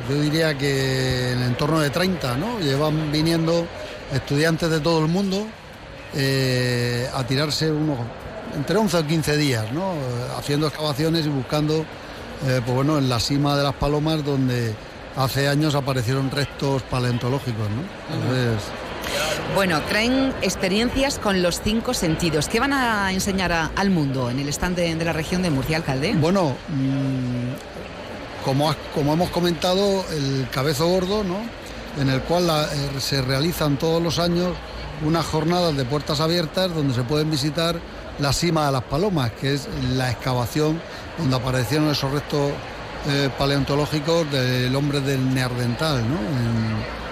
yo 0.10 0.22
diría 0.22 0.58
que 0.58 1.32
en 1.32 1.40
el 1.40 1.48
entorno 1.48 1.80
de 1.80 1.90
30, 1.90 2.38
¿no? 2.38 2.60
Llevan 2.60 3.12
viniendo 3.12 3.66
estudiantes 4.12 4.70
de 4.70 4.80
todo 4.80 5.00
el 5.00 5.08
mundo 5.08 5.48
eh, 6.14 7.10
a 7.14 7.24
tirarse 7.26 7.72
unos 7.72 8.00
entre 8.56 8.78
11 8.78 8.98
o 8.98 9.08
15 9.08 9.38
días, 9.38 9.72
¿no? 9.72 9.94
Haciendo 10.38 10.68
excavaciones 10.68 11.26
y 11.26 11.30
buscando, 11.30 11.86
eh, 12.46 12.62
pues 12.64 12.76
bueno, 12.76 12.98
en 12.98 13.10
la 13.10 13.20
cima 13.20 13.56
de 13.58 13.64
las 13.64 13.74
Palomas 13.74 14.24
donde 14.24 14.76
hace 15.16 15.48
años 15.48 15.76
aparecieron 15.76 16.30
restos 16.30 16.82
paleontológicos, 16.84 17.68
¿no? 17.70 18.16
Entonces, 18.16 18.62
bueno, 19.56 19.82
traen 19.84 20.34
experiencias 20.42 21.20
con 21.20 21.42
los 21.42 21.62
cinco 21.62 21.94
sentidos. 21.94 22.48
¿Qué 22.48 22.60
van 22.60 22.74
a 22.74 23.12
enseñar 23.12 23.72
al 23.76 23.90
mundo 23.90 24.30
en 24.30 24.40
el 24.40 24.50
stand 24.50 24.76
de, 24.76 24.96
la 24.96 25.14
región 25.14 25.42
de 25.42 25.50
Murcia, 25.50 25.78
alcalde? 25.78 26.14
Bueno, 26.16 26.56
mm, 26.70 28.44
como, 28.46 28.76
como 28.94 29.14
hemos 29.14 29.30
comentado, 29.30 30.06
el 30.12 30.48
cabezo 30.52 30.88
gordo, 30.88 31.24
¿no? 31.24 31.38
en 32.00 32.10
el 32.10 32.22
cual 32.22 32.50
eh, 32.50 33.00
se 33.00 33.22
realizan 33.22 33.78
todos 33.78 34.02
los 34.02 34.20
años 34.20 34.56
unas 35.06 35.26
jornadas 35.26 35.76
de 35.76 35.86
puertas 35.86 36.20
abiertas 36.20 36.74
donde 36.74 36.94
se 36.94 37.04
pueden 37.04 37.30
visitar 37.30 37.80
la 38.20 38.32
cima 38.32 38.66
de 38.68 38.72
las 38.72 38.84
palomas, 38.84 39.32
que 39.32 39.54
es 39.56 39.68
la 39.96 40.12
excavación 40.12 40.82
donde 41.18 41.36
aparecieron 41.36 41.90
esos 41.90 42.12
restos 42.12 42.52
eh, 43.08 43.30
paleontológicos 43.38 44.32
del 44.32 44.76
hombre 44.76 45.02
del 45.02 45.34
Neardental, 45.34 45.98
¿no? 45.98 47.03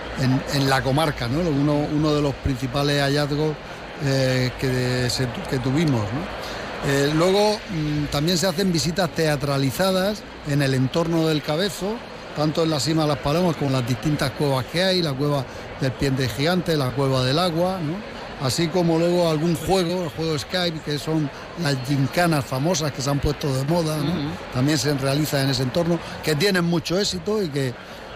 La 0.68 0.82
comarca, 0.82 1.28
¿no? 1.28 1.40
uno, 1.40 2.14
de 2.14 2.22
los 2.22 2.34
principales 2.36 3.02
hallazgos 3.02 3.56
eh, 4.06 4.52
que, 4.60 5.60
tuvimos. 5.60 6.04
Eh, 6.88 7.12
luego 7.16 7.60
mm, 7.70 8.06
también 8.06 8.38
se 8.38 8.48
hacen 8.48 8.72
visitas 8.72 9.10
teatralizadas 9.12 10.24
en 10.48 10.62
el 10.62 10.74
entorno 10.74 11.28
del 11.28 11.42
cabezo, 11.42 11.96
tanto 12.36 12.64
en 12.64 12.72
la 12.72 12.80
cima 12.80 13.04
de 13.04 13.10
las 13.10 13.20
palomas 13.20 13.56
como 13.56 13.68
en 13.68 13.74
las 13.74 13.88
distintas 13.88 14.32
cuevas 14.32 14.66
que 14.66 14.84
hay, 14.84 15.02
la 15.02 15.14
cueva 15.14 15.46
del 15.80 16.16
de 16.16 16.30
gigante, 16.30 16.76
la 16.76 16.90
cueva 16.92 17.24
del 17.24 17.38
agua, 17.38 17.80
así 18.42 18.68
como 18.68 18.98
luego 18.98 19.30
algún 19.30 19.56
juego, 19.56 20.04
el 20.04 20.10
juego 20.10 20.38
Skype, 20.38 20.80
que 20.80 20.98
son 20.98 21.30
las 21.62 21.76
gincanas 21.88 22.44
famosas 22.46 22.92
que 22.92 23.02
se 23.02 23.10
han 23.10 23.20
puesto 23.20 23.54
de 23.56 23.64
moda, 23.66 23.98
también 24.54 24.78
se 24.78 24.94
realiza 24.96 25.42
en 25.42 25.50
ese 25.50 25.64
entorno, 25.64 26.00
que 26.24 26.36
tienen 26.36 26.66
mucho 26.66 27.00
éxito 27.00 27.42
y 27.42 27.50
que 27.50 27.74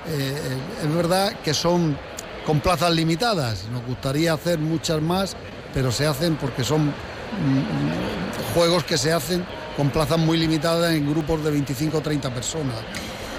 eh, 0.09 0.37
es 0.83 0.95
verdad 0.95 1.33
que 1.43 1.53
son 1.53 1.97
con 2.45 2.59
plazas 2.59 2.91
limitadas. 2.91 3.65
Nos 3.71 3.85
gustaría 3.85 4.33
hacer 4.33 4.59
muchas 4.59 5.01
más, 5.01 5.35
pero 5.73 5.91
se 5.91 6.05
hacen 6.05 6.35
porque 6.35 6.63
son 6.63 6.87
mm, 6.87 8.53
juegos 8.53 8.83
que 8.83 8.97
se 8.97 9.11
hacen 9.11 9.45
con 9.75 9.89
plazas 9.89 10.17
muy 10.17 10.37
limitadas 10.37 10.93
en 10.93 11.09
grupos 11.09 11.43
de 11.43 11.51
25 11.51 11.97
o 11.97 12.01
30 12.01 12.33
personas. 12.33 12.75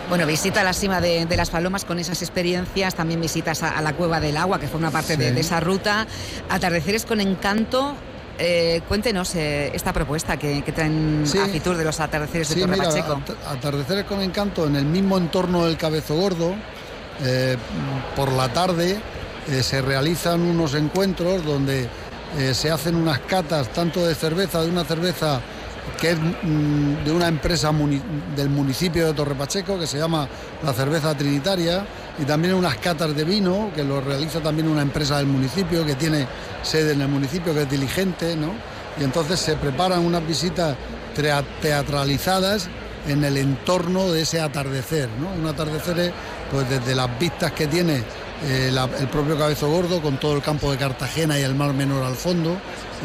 Bueno, 0.09 0.25
visita 0.25 0.61
a 0.61 0.65
la 0.65 0.73
cima 0.73 1.01
de, 1.01 1.27
las 1.37 1.51
Palomas 1.51 1.85
con 1.85 1.99
esas 1.99 2.23
experiencias, 2.23 2.95
también 2.95 3.21
visitas 3.21 3.65
a, 3.65 3.81
la 3.83 3.93
Cueva 3.95 4.21
del 4.21 4.37
Agua, 4.37 4.61
que 4.61 4.69
forma 4.69 4.93
parte 4.93 5.17
de, 5.17 5.39
esa 5.41 5.59
ruta, 5.59 6.07
atardeceres 6.49 7.05
con 7.05 7.21
encanto. 7.21 7.97
Eh, 8.39 8.83
cuéntenos 8.87 9.35
eh, 9.35 9.71
esta 9.75 9.93
propuesta 9.93 10.37
que, 10.37 10.63
traen 10.75 11.25
a 11.43 11.47
Fitur 11.47 11.77
de 11.77 11.85
los 11.85 11.99
atardeceres 12.01 12.55
de 12.55 12.61
Torre 12.61 12.77
Pacheco. 12.77 13.23
Atardeceres 13.49 14.05
con 14.05 14.21
encanto 14.21 14.67
en 14.67 14.77
el 14.77 14.85
mismo 14.85 15.17
entorno 15.17 15.65
del 15.65 15.77
Cabezo 15.77 16.17
Gordo. 16.17 16.55
Eh, 17.25 17.57
por 18.15 18.31
la 18.33 18.49
tarde 18.51 19.01
se 19.63 19.81
realizan 19.81 20.43
unos 20.43 20.75
encuentros 20.75 21.45
donde 21.45 21.89
se 22.53 22.71
hacen 22.71 22.97
unas 22.97 23.21
catas 23.21 23.69
tanto 23.69 24.05
de 24.05 24.15
cerveza, 24.15 24.61
de 24.61 24.69
una 24.69 24.85
cerveza 24.85 25.41
que 26.01 26.11
es 26.11 26.19
mm, 26.19 27.05
de 27.05 27.13
una 27.13 27.29
empresa 27.29 27.73
del 28.35 28.51
municipio 28.51 29.07
de 29.07 29.15
Torre 29.15 29.35
Pacheco 29.35 29.79
que 29.79 29.87
se 29.87 29.99
llama 29.99 30.29
la 30.63 30.73
Cerveza 30.73 31.17
Trinitaria 31.17 31.87
y 32.19 32.25
también 32.25 32.55
unas 32.55 32.77
catas 32.77 33.15
de 33.15 33.25
vino 33.25 33.71
que 33.75 33.85
lo 33.85 34.01
realiza 34.01 34.41
también 34.41 34.69
una 34.69 34.83
empresa 34.83 35.19
del 35.19 35.27
municipio 35.27 35.85
que 35.85 35.95
tiene 35.95 36.27
sede 36.63 36.93
en 36.93 37.03
el 37.03 37.09
municipio 37.09 37.53
que 37.53 37.63
es 37.63 37.71
diligente, 37.71 38.37
¿no? 38.37 38.53
Y 38.99 39.05
entonces 39.05 39.39
se 39.39 39.57
preparan 39.57 40.01
unas 40.01 40.27
visitas 40.27 40.77
teatralizadas 41.61 42.69
en 43.07 43.25
el 43.25 43.37
entorno 43.37 44.11
de 44.11 44.23
ese 44.23 44.41
atardecer, 44.41 45.09
¿no? 45.21 45.31
Un 45.31 45.47
atardecer 45.47 46.13
pues 46.51 46.69
desde 46.69 46.95
las 46.95 47.19
vistas 47.19 47.53
que 47.53 47.67
tiene 47.67 48.03
eh, 48.45 48.73
el 48.99 49.09
propio 49.09 49.39
Cabezo 49.39 49.69
Gordo 49.69 50.01
con 50.01 50.19
todo 50.19 50.35
el 50.35 50.43
campo 50.43 50.71
de 50.71 50.79
Cartagena 50.79 51.39
y 51.39 51.43
el 51.43 51.55
Mar 51.55 51.73
Menor 51.73 52.05
al 52.05 52.17
fondo 52.17 52.57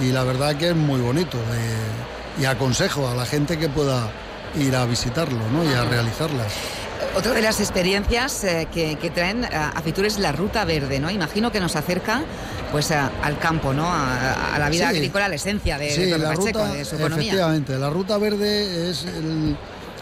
y 0.02 0.12
la 0.12 0.24
verdad 0.24 0.56
que 0.56 0.70
es 0.70 0.76
muy 0.76 1.02
bonito. 1.02 1.38
Eh, 1.38 2.42
y 2.42 2.46
aconsejo 2.46 3.10
a 3.10 3.16
la 3.16 3.26
gente 3.26 3.58
que 3.58 3.68
pueda 3.68 4.10
ir 4.58 4.76
a 4.76 4.86
visitarlo 4.86 5.40
¿no? 5.52 5.64
y 5.64 5.74
a 5.74 5.84
realizarlas. 5.84 6.81
Otra 7.16 7.34
de 7.34 7.42
las 7.42 7.60
experiencias 7.60 8.44
eh, 8.44 8.68
que, 8.72 9.12
traen 9.14 9.44
a 9.46 9.82
Fitur 9.82 10.06
es 10.06 10.18
la 10.18 10.32
ruta 10.32 10.64
verde, 10.66 11.00
¿no? 11.00 11.12
Imagino 11.12 11.52
que 11.52 11.60
nos 11.60 11.76
acerca 11.76 12.24
pues 12.72 12.90
al 12.92 13.38
campo, 13.38 13.74
¿no? 13.74 13.86
A, 13.92 14.58
la 14.58 14.70
vida 14.70 14.90
agrícola, 14.90 15.26
a 15.26 15.30
la 15.30 15.36
esencia 15.36 15.78
de, 15.78 15.92
sí, 15.92 16.06
la 16.06 16.34
ruta, 16.34 16.72
de 16.72 16.86
su 16.86 16.96
economía. 16.96 17.28
Efectivamente, 17.28 17.78
la 17.78 17.90
ruta 17.90 18.18
verde 18.18 18.90
es 18.90 19.04
el. 19.04 19.58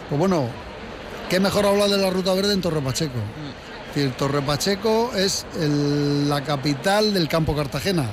Pues 0.08 0.20
bueno, 0.20 0.48
qué 1.30 1.40
mejor 1.40 1.66
hablar 1.66 1.90
de 1.90 1.98
la 1.98 2.10
ruta 2.10 2.34
verde 2.34 2.54
en 2.54 2.62
Torre 2.62 2.82
Pacheco. 2.82 3.18
Mm. 3.18 3.90
Es 3.90 3.96
decir, 3.96 4.12
Torre 4.14 4.42
Pacheco 4.44 5.12
es 5.16 5.46
la 5.58 6.44
capital 6.44 7.12
del 7.12 7.28
campo 7.28 7.56
Cartagena, 7.56 8.06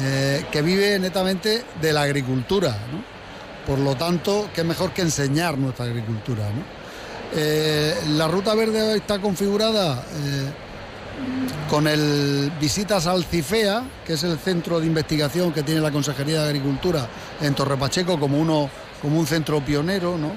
eh, 0.00 0.46
que 0.50 0.62
vive 0.62 0.98
netamente 0.98 1.64
de 1.82 1.92
la 1.92 2.02
agricultura, 2.02 2.70
¿no? 2.90 3.04
Por 3.66 3.78
lo 3.78 3.94
tanto, 3.94 4.48
qué 4.54 4.64
mejor 4.64 4.92
que 4.92 5.02
enseñar 5.02 5.58
nuestra 5.58 5.84
agricultura. 5.84 6.44
Eh, 7.34 7.94
la 8.10 8.28
ruta 8.28 8.54
verde 8.54 8.96
está 8.96 9.18
configurada 9.18 9.94
eh, 9.94 10.50
con 11.70 11.88
el 11.88 12.52
Visitas 12.60 13.06
al 13.06 13.24
CIFEA, 13.24 13.82
que 14.06 14.14
es 14.14 14.22
el 14.24 14.38
centro 14.38 14.78
de 14.78 14.86
investigación 14.86 15.52
que 15.52 15.62
tiene 15.62 15.80
la 15.80 15.90
Consejería 15.90 16.42
de 16.42 16.48
Agricultura 16.48 17.08
en 17.40 17.54
Torre 17.54 17.78
Pacheco 17.78 18.20
como, 18.20 18.38
uno, 18.38 18.68
como 19.00 19.18
un 19.18 19.26
centro 19.26 19.64
pionero, 19.64 20.18
¿no? 20.18 20.36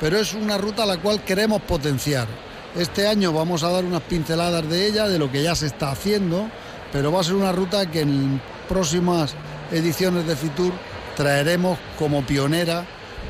pero 0.00 0.18
es 0.18 0.34
una 0.34 0.56
ruta 0.56 0.84
a 0.84 0.86
la 0.86 0.98
cual 0.98 1.22
queremos 1.24 1.62
potenciar. 1.62 2.28
Este 2.76 3.08
año 3.08 3.32
vamos 3.32 3.62
a 3.62 3.70
dar 3.70 3.84
unas 3.84 4.02
pinceladas 4.02 4.68
de 4.68 4.86
ella, 4.86 5.08
de 5.08 5.18
lo 5.18 5.32
que 5.32 5.42
ya 5.42 5.56
se 5.56 5.66
está 5.66 5.90
haciendo, 5.90 6.48
pero 6.92 7.10
va 7.10 7.20
a 7.20 7.24
ser 7.24 7.34
una 7.34 7.52
ruta 7.52 7.90
que 7.90 8.02
en 8.02 8.40
próximas 8.68 9.34
ediciones 9.72 10.26
de 10.26 10.36
Fitur 10.36 10.72
traeremos 11.16 11.78
como 11.98 12.24
pionera 12.24 12.84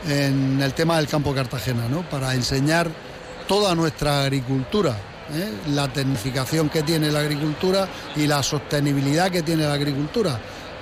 en 0.09 0.61
el 0.61 0.75
tema 0.75 0.97
del 0.97 1.07
campo 1.07 1.35
Cartagena, 1.35 1.89
¿no? 1.89 2.03
para 2.11 2.35
enseñar 2.35 2.91
toda 3.47 3.75
nuestra 3.75 4.23
agricultura, 4.25 4.97
¿eh? 5.33 5.51
la 5.71 5.89
tecnificación 5.89 6.69
que 6.69 6.83
tiene 6.83 7.11
la 7.11 7.21
agricultura 7.21 7.89
y 8.17 8.27
la 8.27 8.43
sostenibilidad 8.43 9.31
que 9.31 9.43
tiene 9.43 9.65
la 9.65 9.75
agricultura, 9.75 10.39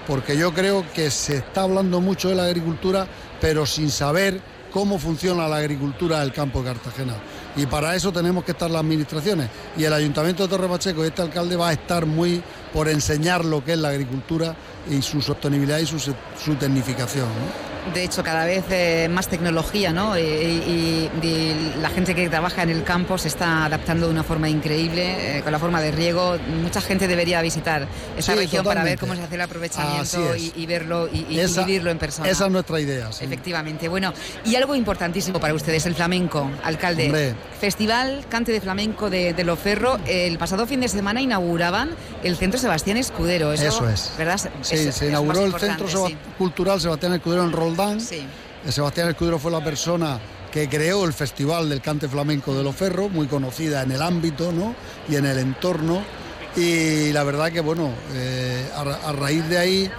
porque 0.06 0.36
yo 0.36 0.52
creo 0.52 0.84
que 0.92 1.10
se 1.10 1.38
está 1.38 1.62
hablando 1.62 2.00
mucho 2.00 2.28
de 2.28 2.34
la 2.34 2.44
agricultura, 2.44 3.06
pero 3.40 3.66
sin 3.66 3.90
saber 3.90 4.40
cómo 4.72 4.98
funciona 4.98 5.46
la 5.46 5.58
agricultura 5.58 6.20
del 6.20 6.32
campo 6.32 6.60
de 6.60 6.72
Cartagena. 6.72 7.14
Y 7.56 7.66
para 7.66 7.94
eso 7.94 8.12
tenemos 8.12 8.42
que 8.42 8.50
estar 8.50 8.68
las 8.68 8.80
administraciones. 8.80 9.48
Y 9.76 9.84
el 9.84 9.92
Ayuntamiento 9.92 10.42
de 10.42 10.48
Torre 10.48 10.68
Pacheco 10.68 11.04
y 11.04 11.08
este 11.08 11.22
alcalde 11.22 11.54
va 11.54 11.68
a 11.68 11.72
estar 11.72 12.06
muy 12.06 12.42
por 12.72 12.88
enseñar 12.88 13.44
lo 13.44 13.64
que 13.64 13.74
es 13.74 13.78
la 13.78 13.90
agricultura 13.90 14.56
y 14.90 15.00
su 15.00 15.22
sostenibilidad 15.22 15.78
y 15.78 15.86
su, 15.86 16.00
su 16.00 16.54
tecnificación. 16.58 17.28
De 17.92 18.04
hecho, 18.04 18.22
cada 18.22 18.46
vez 18.46 18.64
eh, 18.70 19.08
más 19.10 19.28
tecnología, 19.28 19.92
¿no? 19.92 20.18
Y, 20.18 21.10
la 21.80 21.90
gente 21.90 22.14
que 22.14 22.28
trabaja 22.28 22.62
en 22.62 22.70
el 22.70 22.82
campo 22.84 23.18
se 23.18 23.28
está 23.28 23.66
adaptando 23.66 24.06
de 24.06 24.12
una 24.12 24.22
forma 24.22 24.48
increíble, 24.48 25.38
eh, 25.38 25.42
con 25.42 25.52
la 25.52 25.58
forma 25.58 25.80
de 25.80 25.90
riego. 25.90 26.36
Mucha 26.62 26.80
gente 26.80 27.06
debería 27.06 27.42
visitar 27.42 27.86
esa 28.16 28.34
región 28.34 28.64
para 28.64 28.84
ver 28.84 28.98
cómo 28.98 29.14
se 29.14 29.22
hace 29.22 29.34
el 29.34 29.40
aprovechamiento 29.40 30.36
y, 30.36 30.66
verlo 30.66 31.08
y, 31.12 31.24
vivirlo 31.24 31.90
en 31.90 31.98
persona. 31.98 32.28
Esa 32.28 32.46
es 32.46 32.52
nuestra 32.52 32.80
idea. 32.80 33.10
Efectivamente. 33.20 33.88
Bueno, 33.88 34.12
y 34.44 34.54
algo 34.56 34.74
importantísimo 34.74 35.40
para 35.40 35.54
ustedes, 35.54 35.84
el 35.86 35.94
flamenco, 35.94 36.50
alcalde. 36.62 37.34
Festival 37.60 38.24
Cante 38.28 38.52
de 38.52 38.60
Flamenco 38.60 39.10
de, 39.10 39.32
de 39.32 39.44
Loferro. 39.44 39.98
El 40.06 40.38
pasado 40.38 40.66
fin 40.66 40.80
de 40.80 40.88
semana 40.88 41.20
inauguraban 41.20 41.90
el 42.22 42.36
Centro 42.36 42.58
Sebastián 42.58 42.96
Escudero. 42.96 43.52
Eso, 43.52 43.88
es. 43.88 44.12
¿Verdad? 44.16 44.40
Sí, 44.62 44.92
se 44.92 45.08
inauguró 45.08 45.44
el 45.44 45.54
Centro 45.54 45.86
Cultural 46.38 46.80
Sebastián 46.80 47.14
Escudero 47.14 47.44
en 47.44 47.52
Roldán. 47.52 47.73
Sí. 48.00 48.26
Sebastián 48.68 49.08
Escudero 49.08 49.38
fue 49.38 49.50
la 49.50 49.62
persona 49.62 50.18
que 50.54 50.68
creó 50.68 51.04
el 51.04 51.12
Festival 51.12 51.68
del 51.68 51.80
Cante 51.80 52.08
Flamenco 52.08 52.54
de 52.54 52.62
Loferro, 52.62 53.08
muy 53.08 53.26
conocida 53.26 53.82
en 53.82 53.90
el 53.90 54.00
ámbito 54.00 54.52
¿no? 54.52 54.74
y 55.08 55.16
en 55.16 55.26
el 55.26 55.38
entorno. 55.38 56.02
Y 56.56 57.10
la 57.12 57.24
verdad 57.24 57.50
que, 57.50 57.60
bueno, 57.60 57.90
eh, 58.12 58.70
a, 58.76 59.10
raíz 59.10 59.48
de 59.48 59.58
ahí, 59.58 59.90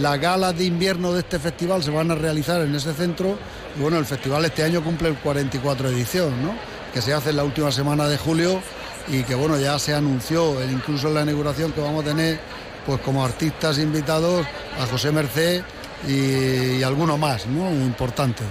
las 0.00 0.18
galas 0.18 0.56
de 0.56 0.64
invierno 0.64 1.12
de 1.12 1.20
este 1.20 1.38
festival 1.38 1.82
se 1.82 1.90
van 1.90 2.10
a 2.10 2.14
realizar 2.14 2.62
en 2.62 2.74
ese 2.74 2.94
centro. 2.94 3.38
Y 3.76 3.82
bueno, 3.82 3.98
el 3.98 4.06
festival 4.06 4.46
este 4.46 4.62
año 4.62 4.82
cumple 4.82 5.10
el 5.10 5.16
44 5.16 5.90
edición, 5.90 6.42
¿no? 6.42 6.54
que 6.94 7.02
se 7.02 7.12
hace 7.12 7.28
en 7.28 7.36
la 7.36 7.44
última 7.44 7.70
semana 7.70 8.08
de 8.08 8.16
julio 8.16 8.62
y 9.08 9.22
que, 9.24 9.34
bueno, 9.34 9.58
ya 9.58 9.78
se 9.78 9.94
anunció, 9.94 10.56
incluso 10.64 11.08
en 11.08 11.14
la 11.14 11.22
inauguración, 11.22 11.72
que 11.72 11.82
vamos 11.82 12.02
a 12.02 12.08
tener 12.08 12.40
pues 12.86 12.98
como 13.02 13.22
artistas 13.22 13.78
invitados 13.78 14.46
a 14.80 14.86
José 14.86 15.12
Merced 15.12 15.62
y, 16.06 16.82
alguno 16.82 17.18
más, 17.18 17.46
¿no? 17.46 17.70
Importante. 17.70 18.44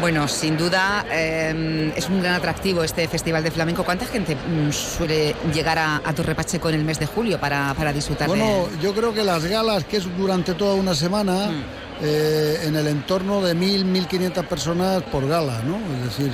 Bueno, 0.00 0.26
sin 0.26 0.56
duda 0.56 1.06
em, 1.10 1.92
es 1.96 2.08
un 2.08 2.20
gran 2.20 2.34
atractivo 2.34 2.82
este 2.82 3.06
Festival 3.08 3.42
de 3.42 3.50
Flamenco. 3.50 3.84
¿Cuánta 3.84 4.06
gente 4.06 4.34
mm, 4.34 4.70
suele 4.72 5.34
llegar 5.52 5.78
a, 5.78 6.02
a 6.04 6.12
Torre 6.12 6.34
Pacheco 6.34 6.68
en 6.68 6.76
el 6.76 6.84
mes 6.84 6.98
de 6.98 7.06
julio 7.06 7.38
para, 7.38 7.74
para 7.74 7.92
disfrutar 7.92 8.28
bueno, 8.28 8.68
yo 8.82 8.92
creo 8.92 9.14
que 9.14 9.22
las 9.22 9.44
galas, 9.44 9.84
que 9.84 9.98
es 9.98 10.16
durante 10.16 10.54
toda 10.54 10.74
una 10.74 10.94
semana, 10.94 11.46
mm. 11.46 11.64
eh, 12.02 12.58
en 12.64 12.76
el 12.76 12.88
entorno 12.88 13.40
de 13.40 13.54
1.000, 13.54 14.08
1.500 14.08 14.44
personas 14.46 15.02
por 15.04 15.28
gala, 15.28 15.62
¿no? 15.62 15.78
Es 15.96 16.18
decir, 16.18 16.32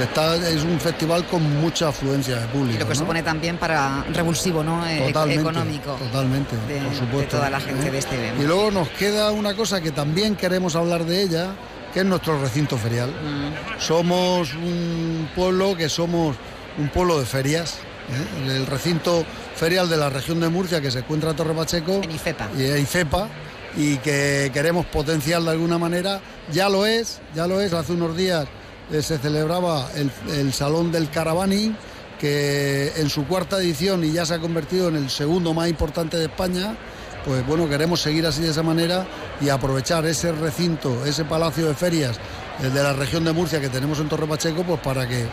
se 0.00 0.04
está, 0.06 0.34
es 0.36 0.62
un 0.62 0.80
festival 0.80 1.26
con 1.26 1.42
mucha 1.60 1.88
afluencia 1.88 2.40
de 2.40 2.46
público. 2.46 2.78
Lo 2.78 2.88
que 2.88 2.94
supone 2.94 3.22
también 3.22 3.58
para 3.58 4.02
revulsivo 4.04 4.64
¿no? 4.64 4.86
Eh, 4.86 5.10
económico. 5.10 5.92
Totalmente, 5.96 6.56
por 6.56 6.94
supuesto. 6.94 7.18
De 7.18 7.26
toda 7.26 7.50
la 7.50 7.60
gente 7.60 7.90
de 7.90 7.98
este 7.98 8.14
evento. 8.14 8.42
Y 8.42 8.46
luego 8.46 8.70
nos 8.70 8.88
queda 8.88 9.30
una 9.30 9.54
cosa 9.54 9.82
que 9.82 9.90
también 9.90 10.36
queremos 10.36 10.74
hablar 10.74 11.04
de 11.04 11.20
ella, 11.20 11.48
que 11.92 12.00
es 12.00 12.06
nuestro 12.06 12.40
recinto 12.40 12.78
ferial. 12.78 13.10
Mm. 13.10 13.78
Somos 13.78 14.54
un 14.54 15.28
pueblo 15.36 15.76
que 15.76 15.90
somos 15.90 16.34
un 16.78 16.88
pueblo 16.88 17.20
de 17.20 17.26
ferias. 17.26 17.74
¿eh? 18.10 18.56
El 18.56 18.66
recinto 18.66 19.26
ferial 19.54 19.90
de 19.90 19.98
la 19.98 20.08
región 20.08 20.40
de 20.40 20.48
Murcia 20.48 20.80
que 20.80 20.90
se 20.90 21.00
encuentra 21.00 21.30
en 21.30 21.36
Torre 21.36 21.52
Pacheco. 21.52 22.00
En 22.02 22.10
IFEPA. 22.10 22.48
Y 22.56 22.64
en 22.64 22.78
IFEPA 22.78 23.28
y 23.76 23.98
que 23.98 24.50
queremos 24.54 24.86
potenciar 24.86 25.42
de 25.42 25.50
alguna 25.50 25.76
manera. 25.76 26.22
Ya 26.50 26.70
lo 26.70 26.86
es, 26.86 27.20
ya 27.34 27.46
lo 27.46 27.60
es. 27.60 27.74
Hace 27.74 27.92
unos 27.92 28.16
días 28.16 28.46
eh, 28.92 29.02
se 29.02 29.18
celebraba 29.18 29.88
el, 29.94 30.52
Salón 30.52 30.92
del 30.92 31.10
Caravani, 31.10 31.74
que 32.18 32.92
en 32.96 33.08
su 33.08 33.26
cuarta 33.26 33.58
edición 33.58 34.04
y 34.04 34.12
ya 34.12 34.26
se 34.26 34.34
ha 34.34 34.38
convertido 34.38 34.88
en 34.88 34.96
el 34.96 35.10
segundo 35.10 35.54
más 35.54 35.68
importante 35.68 36.16
de 36.18 36.24
España, 36.24 36.76
pues 37.24 37.46
bueno, 37.46 37.68
queremos 37.68 38.00
seguir 38.00 38.26
así 38.26 38.42
de 38.42 38.50
esa 38.50 38.62
manera 38.62 39.06
y 39.40 39.48
aprovechar 39.48 40.06
ese 40.06 40.32
recinto, 40.32 41.04
ese 41.04 41.24
palacio 41.24 41.66
de 41.66 41.74
ferias 41.74 42.18
el 42.62 42.74
de 42.74 42.82
la 42.82 42.92
región 42.92 43.24
de 43.24 43.32
Murcia 43.32 43.60
que 43.60 43.68
tenemos 43.68 43.98
en 44.00 44.08
Torre 44.08 44.26
Pacheco, 44.26 44.64
pues 44.64 44.80
para 44.80 45.08
que 45.08 45.22
eh, 45.22 45.28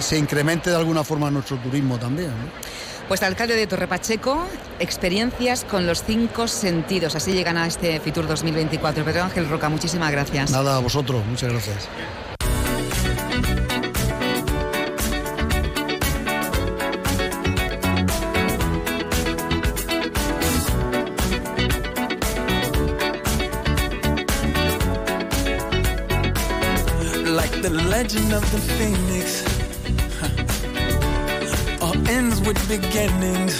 se 0.00 0.18
incremente 0.18 0.70
de 0.70 0.76
alguna 0.76 1.04
forma 1.04 1.30
nuestro 1.30 1.56
turismo 1.58 1.98
también. 1.98 2.30
Pues 3.08 3.22
alcalde 3.22 3.54
de 3.54 3.66
Torre 3.66 3.86
Pacheco, 3.86 4.46
experiencias 4.78 5.64
con 5.64 5.86
los 5.86 6.02
cinco 6.04 6.48
sentidos. 6.48 7.14
Así 7.16 7.32
llegan 7.32 7.58
a 7.58 7.66
este 7.66 8.00
Fitur 8.00 8.26
2024. 8.26 9.04
Pedro 9.04 9.24
Ángel 9.24 9.48
Roca, 9.48 9.68
muchísimas 9.68 10.10
gracias. 10.10 10.50
Nada, 10.50 10.76
a 10.76 10.80
vosotros, 10.80 11.24
muchas 11.26 11.50
gracias. 11.50 11.88
Legend 27.74 28.32
of 28.32 28.42
the 28.52 28.58
phoenix 28.76 29.44
all 31.84 32.08
ends 32.08 32.40
with 32.40 32.58
beginnings. 32.68 33.58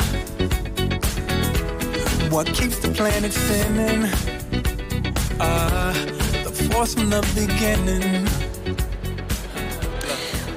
What 2.31 2.46
keeps 2.46 2.79
the 2.81 2.88
planet 2.88 3.33
spinning? 3.33 4.09
Ah, 5.38 5.92
the 6.44 6.50
force 6.70 6.94
from 6.94 7.11
the 7.11 7.20
beginning. 7.35 8.24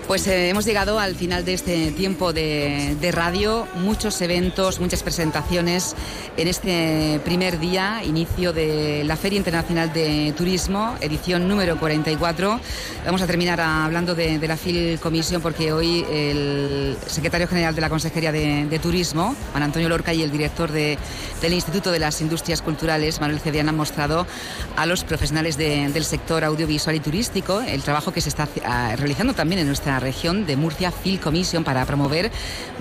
Pues 0.07 0.25
eh, 0.27 0.49
hemos 0.49 0.65
llegado 0.65 0.99
al 0.99 1.15
final 1.15 1.43
de 1.43 1.53
este 1.53 1.91
tiempo 1.91 2.31
de, 2.31 3.11
radio, 3.11 3.67
muchos 3.75 4.21
eventos, 4.21 4.79
muchas 4.79 5.03
presentaciones 5.03 5.97
en 6.37 6.47
este 6.47 7.19
primer 7.25 7.59
día, 7.59 8.03
inicio 8.03 8.53
de 8.53 9.03
la 9.03 9.17
Feria 9.17 9.37
Internacional 9.37 9.91
de 9.91 10.33
Turismo, 10.37 10.95
edición 11.01 11.47
número 11.47 11.79
44. 11.79 12.59
Vamos 13.05 13.21
a 13.23 13.27
terminar 13.27 13.59
hablando 13.59 14.13
de, 14.13 14.47
la 14.47 14.55
FIL 14.55 14.99
Comisión 14.99 15.41
porque 15.41 15.73
hoy 15.73 16.05
el 16.11 16.95
secretario 17.07 17.47
general 17.47 17.73
de 17.73 17.81
la 17.81 17.89
Consejería 17.89 18.31
de, 18.31 18.79
Turismo, 18.79 19.35
Juan 19.51 19.63
Antonio 19.63 19.89
Lorca, 19.89 20.13
y 20.13 20.21
el 20.21 20.31
director 20.31 20.71
del 20.71 21.53
Instituto 21.53 21.91
de 21.91 21.97
las 21.97 22.21
Industrias 22.21 22.61
Culturales, 22.61 23.19
Manuel 23.19 23.39
Cedian, 23.39 23.67
han 23.67 23.75
mostrado 23.75 24.27
a 24.75 24.85
los 24.85 25.03
profesionales 25.03 25.57
del 25.57 26.03
sector 26.05 26.43
audiovisual 26.43 26.95
y 26.95 26.99
turístico 26.99 27.61
el 27.61 27.81
trabajo 27.81 28.13
que 28.13 28.21
se 28.21 28.29
está 28.29 28.47
ah, 28.63 28.95
realizando 28.95 29.33
también 29.33 29.59
en 29.61 29.67
nuestra 29.67 29.99
región 29.99 30.45
de 30.45 30.55
Murcia 30.55 30.91
Film 30.91 31.17
Commission 31.17 31.63
para 31.63 31.83
promover 31.85 32.31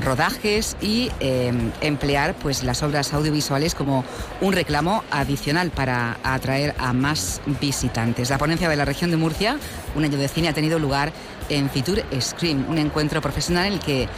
rodajes 0.04 0.76
y 0.82 1.10
eh, 1.20 1.52
emplear 1.80 2.34
pues 2.34 2.62
las 2.62 2.82
obras 2.82 3.14
audiovisuales 3.14 3.45
como 3.74 4.04
un 4.40 4.52
reclamo 4.52 5.04
adicional 5.10 5.70
para 5.70 6.18
atraer 6.22 6.74
a 6.78 6.92
más 6.92 7.40
visitantes. 7.60 8.30
La 8.30 8.38
ponencia 8.38 8.68
de 8.68 8.76
la 8.76 8.84
región 8.84 9.10
de 9.10 9.16
Murcia, 9.16 9.58
un 9.94 10.04
año 10.04 10.18
de 10.18 10.28
cine, 10.28 10.48
ha 10.48 10.52
tenido 10.52 10.78
lugar 10.78 11.12
en 11.48 11.70
Fitur 11.70 12.02
Scream, 12.20 12.66
un 12.68 12.78
encuentro 12.78 13.20
profesional 13.20 13.66
en 13.66 13.72
el 13.74 13.80
que 13.80 14.08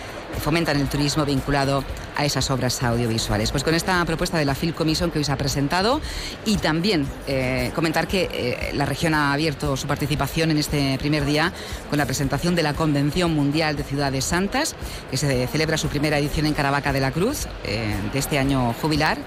fomentan 0.41 0.79
el 0.79 0.89
turismo 0.89 1.25
vinculado 1.25 1.85
a 2.17 2.25
esas 2.25 2.51
obras 2.51 2.83
audiovisuales. 2.83 3.53
Pues 3.53 3.63
con 3.63 3.75
esta 3.75 4.05
propuesta 4.05 4.39
de 4.39 4.45
la 4.45 4.55
Film 4.55 4.73
Commission 4.73 5.11
que 5.11 5.19
hoy 5.19 5.25
se 5.25 5.33
ha 5.33 5.37
presentado 5.37 6.01
y 6.45 6.57
también 6.57 7.07
eh, 7.27 7.71
comentar 7.75 8.09
que 8.09 8.29
eh, 8.33 8.71
la 8.75 8.85
región 8.87 9.15
ha 9.15 9.33
abierto 9.33 9.77
su 9.77 9.87
participación 9.87 10.51
en 10.51 10.59
este 10.59 10.99
primer 10.99 11.25
día 11.25 11.53
con 11.89 11.99
la 11.99 12.07
presentación 12.07 12.55
de 12.55 12.65
la 12.65 12.75
Convención 12.75 13.33
Mundial 13.35 13.77
de 13.77 13.85
Ciudades 13.85 14.25
Santas, 14.25 14.75
que 15.11 15.17
se 15.17 15.47
celebra 15.47 15.79
su 15.79 15.89
primera 15.89 16.19
edición 16.19 16.47
en 16.47 16.55
Caravaca 16.55 16.93
de 16.93 17.01
la 17.01 17.13
Cruz 17.13 17.47
eh, 17.65 17.95
de 18.13 18.19
este 18.19 18.39
año 18.39 18.75
jubilar 18.83 19.19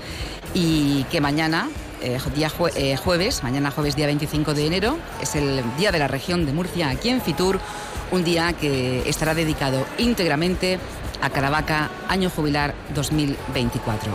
y 0.53 1.05
que 1.05 1.21
mañana 1.21 1.69
día 2.35 2.49
jueves, 2.49 3.43
mañana 3.43 3.71
jueves 3.71 3.95
día 3.95 4.05
25 4.07 4.53
de 4.53 4.65
enero, 4.67 4.97
es 5.21 5.35
el 5.35 5.63
Día 5.77 5.91
de 5.91 5.99
la 5.99 6.07
Región 6.07 6.45
de 6.45 6.53
Murcia 6.53 6.89
aquí 6.89 7.09
en 7.09 7.21
Fitur, 7.21 7.59
un 8.11 8.23
día 8.23 8.53
que 8.53 9.07
estará 9.07 9.33
dedicado 9.33 9.85
íntegramente 9.97 10.79
a 11.21 11.29
Caravaca, 11.29 11.89
año 12.07 12.29
jubilar 12.29 12.73
2024. 12.95 14.11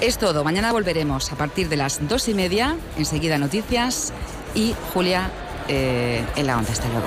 Es 0.00 0.18
todo, 0.18 0.44
mañana 0.44 0.72
volveremos 0.72 1.32
a 1.32 1.36
partir 1.36 1.68
de 1.68 1.76
las 1.76 2.06
dos 2.08 2.28
y 2.28 2.34
media, 2.34 2.76
enseguida 2.96 3.38
noticias 3.38 4.12
y 4.54 4.74
Julia 4.92 5.30
eh, 5.68 6.24
en 6.36 6.46
la 6.46 6.58
onda. 6.58 6.72
Hasta 6.72 6.88
luego. 6.88 7.06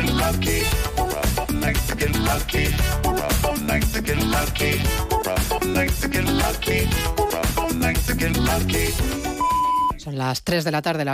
lucky. 0.00 0.62
We're 0.96 1.04
up 1.04 1.50
lucky. 2.14 2.68
We're 3.04 3.20
up 3.20 3.44
lucky. 4.30 4.80
We're 5.10 5.32
up 5.32 5.64
lucky. 6.40 6.88
We're 7.18 7.36
up 7.36 7.72
lucky. 8.36 8.88
Son 9.98 10.16
las 10.16 10.42
3 10.42 10.64
de 10.64 10.70
la 10.70 10.82
tarde. 10.82 11.04